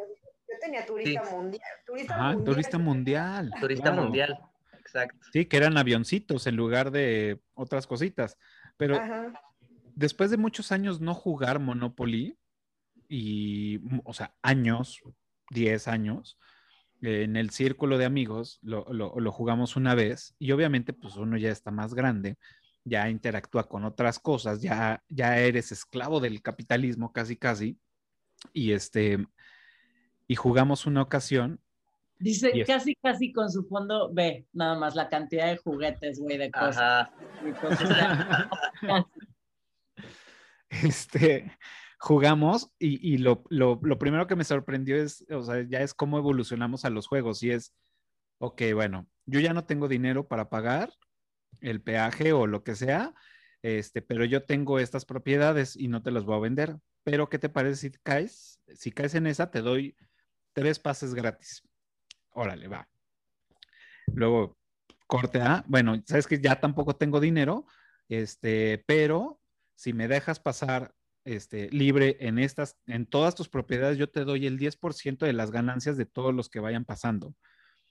Yo 0.53 0.59
tenía 0.61 0.85
turista 0.87 1.25
Sí. 1.25 1.35
mundial. 1.35 1.63
Turista 1.87 2.15
ajá, 2.15 2.23
mundial. 2.33 2.45
turista 2.45 2.79
mundial. 2.79 3.51
Turista 3.61 3.83
claro. 3.85 4.03
mundial, 4.03 4.39
exacto. 4.79 5.19
Sí, 5.33 5.47
que 5.47 5.57
eran 5.57 5.77
avioncitos 5.79 6.47
en 6.47 6.57
lugar 6.57 6.91
de 6.91 7.41
otras 7.55 7.87
cositas. 7.87 8.37
Pero 8.77 8.97
Ajá. 8.97 9.33
después 9.95 10.31
de 10.31 10.37
muchos 10.37 10.73
años 10.73 11.01
no 11.01 11.15
jugar 11.15 11.59
Monopoly, 11.59 12.37
y, 13.09 13.79
o 14.05 14.15
sea, 14.15 14.35
años, 14.43 15.03
10 15.51 15.87
años, 15.87 16.39
eh, 17.03 17.25
en 17.25 17.37
el 17.37 17.51
círculo 17.51 17.99
de 17.99 18.07
amigos 18.07 18.59
lo, 18.63 18.87
lo- 18.93 19.19
lo 19.21 19.33
jugamos 19.33 19.77
una 19.77 19.95
vez 19.95 20.35
y 20.39 20.53
obviamente 20.53 20.93
pues 20.95 21.17
uno 21.17 21.37
ya 21.37 21.51
está 21.51 21.71
más 21.71 21.93
grande, 21.95 22.39
ya 22.85 23.11
interactúa 23.11 23.69
con 23.69 23.85
otras 23.85 24.19
cosas, 24.19 24.63
ya, 24.63 25.03
ya 25.09 25.37
eres 25.39 25.73
esclavo 25.73 26.21
del 26.21 26.41
capitalismo 26.41 27.13
casi 27.13 27.37
casi 27.37 27.79
y 28.55 28.73
este, 28.73 29.27
y 30.33 30.35
jugamos 30.35 30.87
una 30.87 31.03
ocasión 31.03 31.61
Dice 32.19 32.53
es- 32.55 32.67
casi, 32.67 32.95
casi 32.97 33.33
con 33.33 33.51
su 33.51 33.65
fondo, 33.65 34.11
ve, 34.15 34.47
nada 34.53 34.79
más 34.79 34.95
la 34.95 35.09
cantidad 35.09 35.47
de 35.47 35.57
juguetes, 35.59 36.21
güey, 36.21 36.39
de 36.39 36.51
cosas. 36.51 36.79
Ajá. 36.79 37.11
Este, 40.71 41.53
jugamos 41.99 42.73
y, 42.79 43.15
y 43.15 43.19
lo, 43.19 43.45
lo- 43.51 43.79
lo 43.83 43.99
primero 43.99 44.27
que 44.27 44.37
me 44.37 44.45
sorprendió 44.45 44.97
es, 44.97 45.25
o 45.31 45.43
sea, 45.43 45.63
ya 45.69 45.81
es 45.83 45.93
cómo 45.93 46.17
evolucionamos 46.17 46.85
a 46.85 46.91
los 46.91 47.07
juegos 47.07 47.43
y 47.43 47.51
es, 47.51 47.75
ok, 48.39 48.63
bueno, 48.75 49.07
yo 49.27 49.41
ya 49.41 49.53
no 49.53 49.65
tengo 49.65 49.87
dinero 49.89 50.27
para 50.27 50.49
pagar 50.49 50.91
el 51.61 51.83
peaje 51.83 52.33
o 52.33 52.47
lo 52.47 52.65
que 52.65 52.75
sea, 52.75 53.15
este, 53.63 54.01
pero 54.01 54.25
yo 54.25 54.45
tengo 54.45 54.79
estas 54.79 55.05
propiedades 55.05 55.77
y 55.77 55.89
no 55.89 56.03
te 56.03 56.11
las 56.11 56.25
voy 56.25 56.37
a 56.37 56.41
vender. 56.41 56.77
Pero, 57.05 57.29
¿qué 57.29 57.39
te 57.39 57.49
parece 57.49 57.77
si 57.77 57.91
caes? 58.03 58.61
Si 58.75 58.93
caes 58.93 59.15
en 59.15 59.27
esa, 59.27 59.51
te 59.51 59.61
doy 59.61 59.95
tres 60.53 60.79
pases 60.79 61.15
gratis. 61.15 61.63
Órale, 62.31 62.69
va. 62.69 62.89
Luego, 64.15 64.57
corte 65.07 65.41
A. 65.41 65.65
Bueno, 65.67 66.03
sabes 66.07 66.27
que 66.27 66.41
ya 66.41 66.61
tampoco 66.61 66.97
tengo 66.97 67.21
dinero, 67.21 67.67
este, 68.09 68.83
pero 68.87 69.41
si 69.75 69.93
me 69.93 70.09
dejas 70.09 70.41
pasar 70.41 70.95
este, 71.25 71.71
libre 71.71 72.17
en 72.21 72.39
estas, 72.39 72.77
en 72.87 73.07
todas 73.07 73.35
tus 73.35 73.49
propiedades, 73.49 73.99
yo 73.99 74.11
te 74.11 74.25
doy 74.25 74.47
el 74.47 74.59
10% 74.59 75.25
de 75.27 75.33
las 75.33 75.51
ganancias 75.51 75.97
de 75.97 76.07
todos 76.07 76.35
los 76.35 76.49
que 76.49 76.61
vayan 76.61 76.85
pasando. 76.85 77.35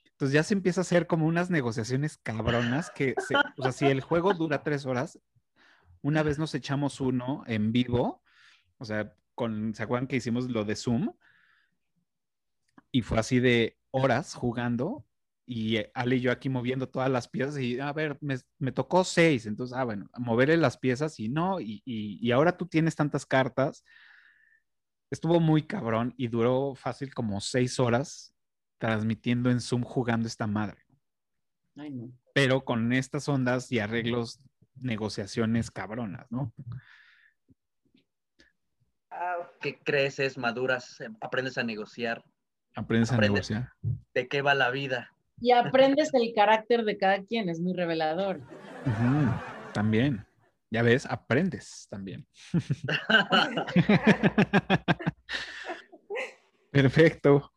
Entonces 0.04 0.34
ya 0.34 0.42
se 0.42 0.54
empieza 0.54 0.80
a 0.80 0.82
hacer 0.82 1.06
como 1.06 1.26
unas 1.26 1.50
negociaciones 1.50 2.18
cabronas 2.18 2.90
que, 2.90 3.14
se- 3.26 3.34
o 3.56 3.62
sea, 3.62 3.72
si 3.72 3.86
el 3.86 4.00
juego 4.00 4.34
dura 4.34 4.62
tres 4.62 4.86
horas, 4.86 5.18
una 6.02 6.22
vez 6.22 6.38
nos 6.38 6.54
echamos 6.54 7.00
uno 7.00 7.44
en 7.46 7.72
vivo, 7.72 8.22
o 8.78 8.84
sea, 8.84 9.14
con, 9.34 9.74
¿se 9.74 9.82
acuerdan 9.82 10.06
que 10.06 10.16
hicimos 10.16 10.50
lo 10.50 10.64
de 10.64 10.76
Zoom? 10.76 11.12
Y 12.92 13.02
fue 13.02 13.18
así 13.18 13.40
de 13.40 13.78
horas 13.90 14.34
jugando 14.34 15.06
y 15.46 15.76
eh, 15.78 15.90
Ale 15.94 16.16
y 16.16 16.20
yo 16.20 16.30
aquí 16.30 16.48
moviendo 16.48 16.88
todas 16.88 17.10
las 17.10 17.26
piezas 17.28 17.58
y, 17.58 17.80
a 17.80 17.92
ver, 17.92 18.16
me, 18.20 18.36
me 18.58 18.70
tocó 18.70 19.02
seis, 19.02 19.46
entonces, 19.46 19.76
ah, 19.76 19.84
bueno, 19.84 20.08
moverle 20.18 20.56
las 20.56 20.78
piezas 20.78 21.18
y 21.18 21.28
no, 21.28 21.58
y, 21.60 21.82
y- 21.84 22.18
y 22.26 22.30
ahora 22.30 22.56
tú 22.56 22.66
tienes 22.66 22.94
tantas 22.94 23.26
cartas. 23.26 23.84
Estuvo 25.10 25.40
muy 25.40 25.62
cabrón 25.62 26.14
y 26.16 26.28
duró 26.28 26.74
fácil 26.74 27.12
como 27.12 27.40
seis 27.40 27.80
horas 27.80 28.34
transmitiendo 28.78 29.50
en 29.50 29.60
Zoom 29.60 29.82
jugando 29.82 30.26
esta 30.26 30.46
madre, 30.46 30.82
Ay, 31.76 31.90
no. 31.90 32.12
pero 32.34 32.64
con 32.64 32.92
estas 32.92 33.28
ondas 33.28 33.70
y 33.72 33.78
arreglos, 33.78 34.40
negociaciones 34.74 35.70
cabronas, 35.70 36.30
¿no? 36.30 36.52
¿Qué 39.60 39.78
creces, 39.78 40.36
maduras, 40.38 40.98
aprendes 41.20 41.56
a 41.58 41.62
negociar? 41.62 42.24
Aprendes 42.74 43.12
a 43.12 43.16
Aprendes. 43.16 43.50
negociar. 43.50 43.72
¿De 44.14 44.28
qué 44.28 44.40
va 44.42 44.54
la 44.54 44.70
vida? 44.70 45.12
Y 45.40 45.52
aprendes 45.52 46.12
el 46.14 46.32
carácter 46.34 46.84
de 46.84 46.98
cada 46.98 47.22
quien, 47.24 47.48
es 47.48 47.60
muy 47.60 47.74
revelador. 47.74 48.40
También. 49.72 50.26
Ya 50.70 50.82
ves, 50.82 51.06
aprendes 51.06 51.86
también. 51.90 52.26
Perfecto. 56.70 57.52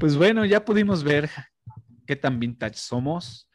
Pues 0.00 0.16
bueno, 0.16 0.44
ya 0.44 0.64
pudimos 0.64 1.04
ver 1.04 1.30
qué 2.06 2.16
tan 2.16 2.40
vintage 2.40 2.76
somos. 2.76 3.48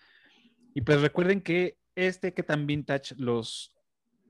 Y 0.73 0.81
pues 0.81 1.01
recuerden 1.01 1.41
que 1.41 1.77
este 1.95 2.33
qué 2.33 2.43
tan 2.43 2.65
vintage 2.67 3.15
los, 3.17 3.75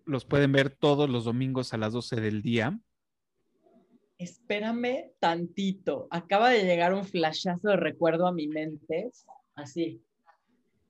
los 0.05 0.25
pueden 0.25 0.51
ver 0.51 0.71
todos 0.71 1.09
los 1.09 1.25
domingos 1.25 1.73
a 1.73 1.77
las 1.77 1.93
12 1.93 2.19
del 2.19 2.41
día. 2.41 2.79
Espérame 4.21 5.13
tantito. 5.19 6.07
Acaba 6.11 6.49
de 6.51 6.63
llegar 6.63 6.93
un 6.93 7.05
flashazo 7.05 7.69
de 7.69 7.75
recuerdo 7.77 8.27
a 8.27 8.31
mi 8.31 8.47
mente. 8.47 9.09
Así. 9.55 10.01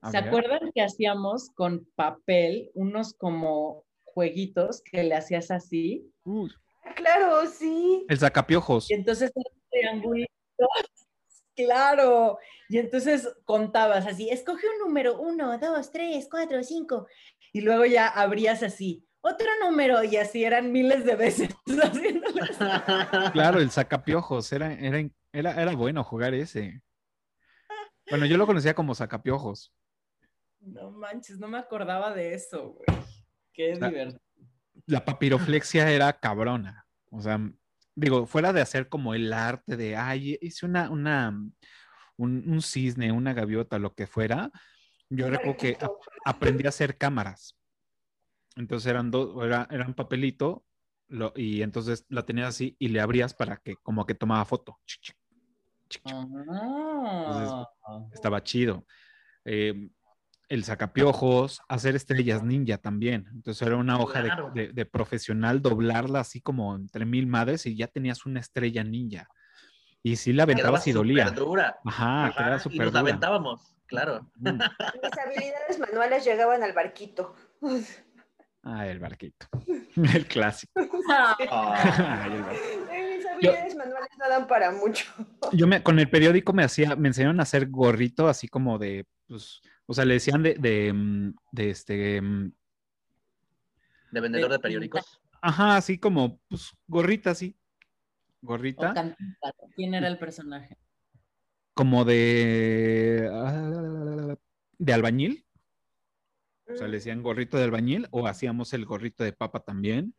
A 0.02 0.12
¿Se 0.12 0.18
ver. 0.20 0.28
acuerdan 0.28 0.72
que 0.74 0.82
hacíamos 0.82 1.50
con 1.56 1.86
papel 1.96 2.72
unos 2.74 3.14
como 3.14 3.86
jueguitos 4.04 4.82
que 4.82 5.04
le 5.04 5.16
hacías 5.16 5.50
así? 5.52 6.12
Uy, 6.26 6.52
Ah, 6.84 6.94
Claro, 6.96 7.46
sí. 7.48 8.06
el 8.10 8.20
sacapiojos. 8.20 8.90
Y 8.92 8.96
entonces 8.96 9.32
era 9.36 9.50
un 9.54 9.62
triangulito. 9.70 10.34
Claro. 11.56 12.38
Y 12.70 12.78
entonces 12.80 13.30
contabas 13.46 14.08
así, 14.08 14.30
escoge 14.30 14.66
un 14.68 14.88
número, 14.88 15.20
uno, 15.22 15.58
dos, 15.58 15.92
tres, 15.92 16.28
cuatro, 16.30 16.64
cinco. 16.64 17.08
Y 17.54 17.62
luego 17.62 17.86
ya 17.86 18.08
abrías 18.08 18.64
así, 18.64 19.06
otro 19.22 19.48
número, 19.64 20.04
y 20.04 20.18
así 20.18 20.44
eran 20.44 20.72
miles 20.72 21.06
de 21.06 21.16
veces 21.16 21.50
haciéndolo 21.84 22.44
así. 22.44 23.32
Claro, 23.32 23.60
el 23.60 23.70
sacapiojos. 23.72 24.52
Era, 24.52 24.74
era, 24.74 25.08
era, 25.32 25.62
era 25.62 25.76
bueno 25.76 26.04
jugar 26.04 26.34
ese. 26.34 26.82
Bueno, 28.10 28.26
yo 28.26 28.38
lo 28.38 28.48
conocía 28.48 28.74
como 28.74 28.96
sacapiojos. 28.96 29.74
No 30.60 30.92
manches, 30.92 31.40
no 31.40 31.48
me 31.48 31.58
acordaba 31.58 32.14
de 32.14 32.34
eso, 32.34 32.74
güey. 32.74 33.00
Qué 33.54 33.76
sea, 33.76 33.90
divertido. 33.90 34.22
la 34.86 35.06
papiroflexia 35.06 35.90
era 35.90 36.20
cabrona. 36.20 36.86
O 37.10 37.22
sea, 37.22 37.40
digo, 37.96 38.26
fuera 38.26 38.54
de 38.54 38.62
hacer 38.62 38.90
como 38.90 39.14
el 39.14 39.32
arte 39.34 39.78
de, 39.78 39.96
ay, 39.96 40.38
hice 40.42 40.66
una, 40.66 40.90
una, 40.90 41.30
un, 42.18 42.44
un 42.48 42.62
cisne, 42.62 43.12
una 43.12 43.34
gaviota, 43.34 43.80
lo 43.80 43.94
que 43.94 44.08
fuera, 44.08 44.52
yo 45.10 45.30
recuerdo 45.30 45.58
que 45.58 45.78
aprendí 46.26 46.66
a 46.66 46.70
hacer 46.70 46.98
cámaras. 46.98 47.58
Entonces 48.56 48.90
eran 48.90 49.12
dos, 49.12 49.44
era, 49.46 49.68
era 49.72 49.86
un 49.88 49.94
papelito 49.94 50.66
lo- 51.08 51.34
y 51.36 51.62
entonces 51.62 52.06
la 52.10 52.24
tenías 52.26 52.50
así 52.50 52.76
y 52.80 52.88
le 52.90 53.00
abrías 53.02 53.34
para 53.34 53.58
que 53.58 53.76
como 53.78 54.06
que 54.06 54.16
tomaba 54.16 54.44
foto. 54.46 54.80
Chic, 54.86 55.02
chic, 55.02 55.18
chic, 55.90 56.04
chic. 56.06 56.14
Ah. 56.52 57.66
Estaba 58.14 58.44
chido. 58.44 58.86
Eh, 59.46 59.90
el 60.50 60.64
sacapiojos, 60.66 61.62
hacer 61.70 61.96
estrellas 61.96 62.44
ninja 62.44 62.78
también. 62.78 63.28
Entonces 63.32 63.66
era 63.66 63.78
una 63.78 63.98
hoja 64.00 64.22
de- 64.22 64.30
Claro. 64.30 64.52
de, 64.54 64.68
de 64.74 64.86
profesional, 64.86 65.62
doblarla 65.62 66.20
así 66.20 66.42
como 66.42 66.76
entre 66.76 67.06
mil 67.06 67.26
madres 67.28 67.66
y 67.66 67.76
ya 67.76 67.88
tenías 67.88 68.26
una 68.26 68.42
estrella 68.42 68.84
ninja. 68.84 69.28
Y 70.04 70.16
sí 70.18 70.34
la 70.34 70.44
aventabas 70.44 70.86
y 70.88 70.92
dolía. 70.92 71.28
súper 71.28 71.40
dura. 71.40 71.80
Ajá, 71.86 72.26
Ajá, 72.26 72.38
quedaba 72.38 72.56
y 72.58 72.60
súper 72.60 72.80
nos 72.80 72.88
dura. 72.92 73.00
aventábamos, 73.00 73.76
claro. 73.86 74.30
Mm. 74.36 74.50
Mis 74.50 75.18
habilidades 75.26 75.80
manuales 75.80 76.26
llegaban 76.26 76.64
al 76.64 76.74
barquito. 76.74 77.34
Ah, 78.64 78.88
el 78.88 79.00
barquito. 79.00 79.48
El 80.16 80.26
clásico. 80.28 80.72
Ah, 81.10 81.36
Ay, 82.24 82.34
el 82.34 82.44
barquito. 82.44 82.88
Ay, 82.90 83.18
Mis 83.18 83.26
habilidades 83.26 83.76
manuales 83.76 84.10
no 84.18 84.30
dan 84.30 84.48
para 84.48 84.72
mucho. 84.72 85.06
Yo 85.52 85.68
me, 85.68 85.84
con 85.84 86.00
el 86.00 86.10
periódico 86.10 86.54
me 86.54 86.64
hacía, 86.64 86.96
me 86.96 87.10
enseñaron 87.10 87.40
a 87.40 87.44
hacer 87.44 87.70
gorrito 87.70 88.28
así 88.28 88.48
como 88.48 88.78
de, 88.78 89.06
pues, 89.28 89.62
o 89.88 89.94
sea, 89.94 90.06
le 90.06 90.14
decían 90.14 90.44
de, 90.44 90.56
de, 90.56 90.94
mm, 90.94 91.34
de 91.52 91.70
este, 91.70 92.22
mm, 92.22 92.54
de 94.12 94.22
vendedor 94.22 94.52
de 94.52 94.60
periódicos. 94.60 95.22
ajá, 95.42 95.76
así 95.76 95.98
como, 95.98 96.40
pues, 96.48 96.72
gorrita 96.88 97.32
así, 97.32 97.58
gorrita. 98.42 98.94
¿Quién 99.76 99.96
era 99.96 100.08
el 100.08 100.18
personaje? 100.18 100.78
como 101.74 102.06
de, 102.06 103.30
ah, 103.32 104.36
de 104.78 104.94
albañil, 104.94 105.46
o 106.74 106.78
sea, 106.78 106.88
le 106.88 106.98
decían 106.98 107.24
gorrito 107.24 107.58
de 107.58 107.64
albañil 107.64 108.08
o 108.12 108.28
hacíamos 108.28 108.74
el 108.74 108.86
gorrito 108.86 109.24
de 109.24 109.34
papa 109.34 109.62
también. 109.62 110.14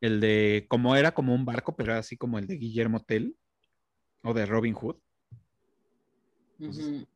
El 0.00 0.20
de, 0.20 0.66
como 0.68 0.94
era 0.94 1.12
como 1.12 1.34
un 1.34 1.44
barco, 1.44 1.74
pero 1.76 1.92
era 1.92 2.00
así 2.00 2.16
como 2.16 2.38
el 2.38 2.46
de 2.46 2.56
Guillermo 2.56 3.00
Tell 3.00 3.36
o 4.22 4.34
de 4.34 4.46
Robin 4.46 4.74
Hood. 4.74 4.96
Entonces. 6.58 7.06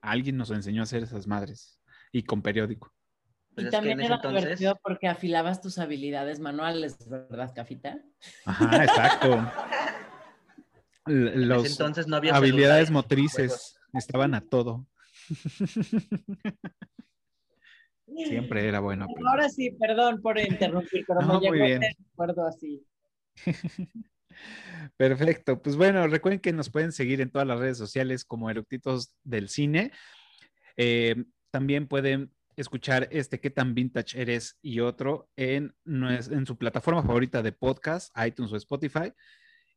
Alguien 0.00 0.36
nos 0.36 0.50
enseñó 0.50 0.82
a 0.82 0.84
hacer 0.84 1.02
esas 1.02 1.26
madres 1.26 1.80
y 2.12 2.22
con 2.22 2.40
periódico. 2.42 2.92
Pues 3.54 3.66
y 3.66 3.70
también 3.70 4.00
era 4.00 4.16
entonces, 4.16 4.42
divertido 4.42 4.80
porque 4.82 5.08
afilabas 5.08 5.60
tus 5.60 5.78
habilidades 5.78 6.40
manuales, 6.40 6.96
¿verdad, 7.08 7.52
Cafita? 7.54 8.00
Ajá, 8.44 8.84
exacto. 8.84 9.50
En 11.06 11.48
Los 11.48 11.66
entonces 11.66 12.06
no 12.06 12.16
había 12.16 12.36
habilidades 12.36 12.86
celulares, 12.86 12.90
motrices 12.90 13.80
estaban 13.94 14.34
a 14.34 14.42
todo. 14.42 14.86
Siempre 18.16 18.66
era 18.66 18.80
bueno. 18.80 19.06
Ahora 19.26 19.48
sí, 19.48 19.70
perdón 19.72 20.20
por 20.20 20.38
interrumpir, 20.38 21.04
pero 21.06 21.20
No, 21.20 21.40
muy 21.40 21.50
llegó 21.50 21.80
recuerdo 22.10 22.46
así. 22.46 22.84
Perfecto. 24.96 25.60
Pues 25.60 25.76
bueno, 25.76 26.06
recuerden 26.06 26.40
que 26.40 26.52
nos 26.52 26.70
pueden 26.70 26.92
seguir 26.92 27.20
en 27.20 27.30
todas 27.30 27.46
las 27.46 27.58
redes 27.58 27.78
sociales 27.78 28.24
como 28.24 28.50
Eructitos 28.50 29.14
del 29.22 29.48
Cine. 29.48 29.92
Eh, 30.76 31.24
también 31.50 31.88
pueden 31.88 32.32
escuchar 32.56 33.08
este 33.10 33.40
qué 33.40 33.50
tan 33.50 33.74
vintage 33.74 34.20
eres 34.20 34.58
y 34.60 34.80
otro 34.80 35.30
en, 35.36 35.74
en 35.86 36.46
su 36.46 36.56
plataforma 36.58 37.02
favorita 37.02 37.42
de 37.42 37.52
podcast, 37.52 38.14
iTunes 38.24 38.52
o 38.52 38.56
Spotify. 38.56 39.12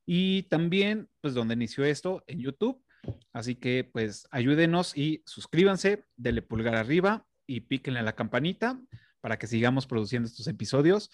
Y 0.06 0.44
también, 0.44 1.10
pues 1.22 1.34
donde 1.34 1.54
inició 1.54 1.86
esto, 1.86 2.24
en 2.28 2.40
YouTube. 2.40 2.84
Así 3.32 3.56
que, 3.56 3.90
pues, 3.92 4.28
ayúdenos 4.32 4.98
y 4.98 5.24
suscríbanse, 5.26 6.06
denle 6.16 6.42
pulgar 6.42 6.76
arriba 6.76 7.26
y 7.48 7.62
píquenle 7.62 8.00
a 8.00 8.04
la 8.04 8.14
campanita 8.14 8.80
para 9.22 9.38
que 9.38 9.48
sigamos 9.48 9.88
produciendo 9.88 10.28
estos 10.28 10.48
episodios. 10.48 11.12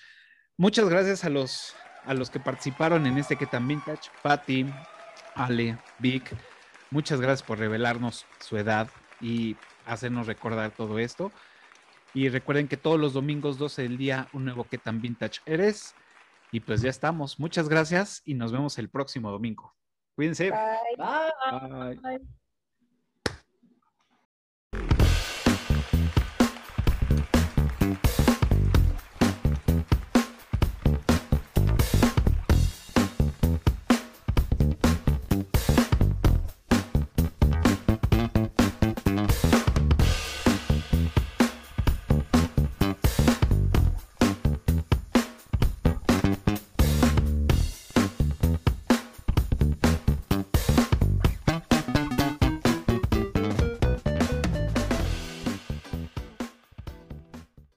Muchas 0.57 0.89
gracias 0.89 1.23
a 1.25 1.29
los, 1.29 1.75
a 2.05 2.13
los 2.13 2.29
que 2.29 2.39
participaron 2.39 3.05
en 3.05 3.17
este 3.17 3.35
que 3.35 3.45
tan 3.45 3.67
vintage, 3.67 4.09
Patty, 4.21 4.65
Ale, 5.35 5.77
Vic. 5.99 6.35
Muchas 6.91 7.21
gracias 7.21 7.47
por 7.47 7.59
revelarnos 7.59 8.25
su 8.39 8.57
edad 8.57 8.89
y 9.21 9.55
hacernos 9.85 10.27
recordar 10.27 10.71
todo 10.71 10.99
esto. 10.99 11.31
Y 12.13 12.29
recuerden 12.29 12.67
que 12.67 12.77
todos 12.77 12.99
los 12.99 13.13
domingos 13.13 13.57
12 13.57 13.83
del 13.83 13.97
día, 13.97 14.27
un 14.33 14.45
nuevo 14.45 14.63
que 14.63 14.77
tan 14.77 15.01
vintage 15.01 15.41
eres. 15.45 15.93
Y 16.51 16.61
pues 16.61 16.81
ya 16.81 16.89
estamos. 16.89 17.39
Muchas 17.39 17.69
gracias 17.69 18.23
y 18.25 18.33
nos 18.33 18.51
vemos 18.51 18.79
el 18.79 18.89
próximo 18.89 19.29
domingo. 19.29 19.75
Cuídense. 20.15 20.49
Bye. 20.49 20.97
Bye. 20.97 21.69
Bye. 21.69 22.17
Bye. 22.17 22.39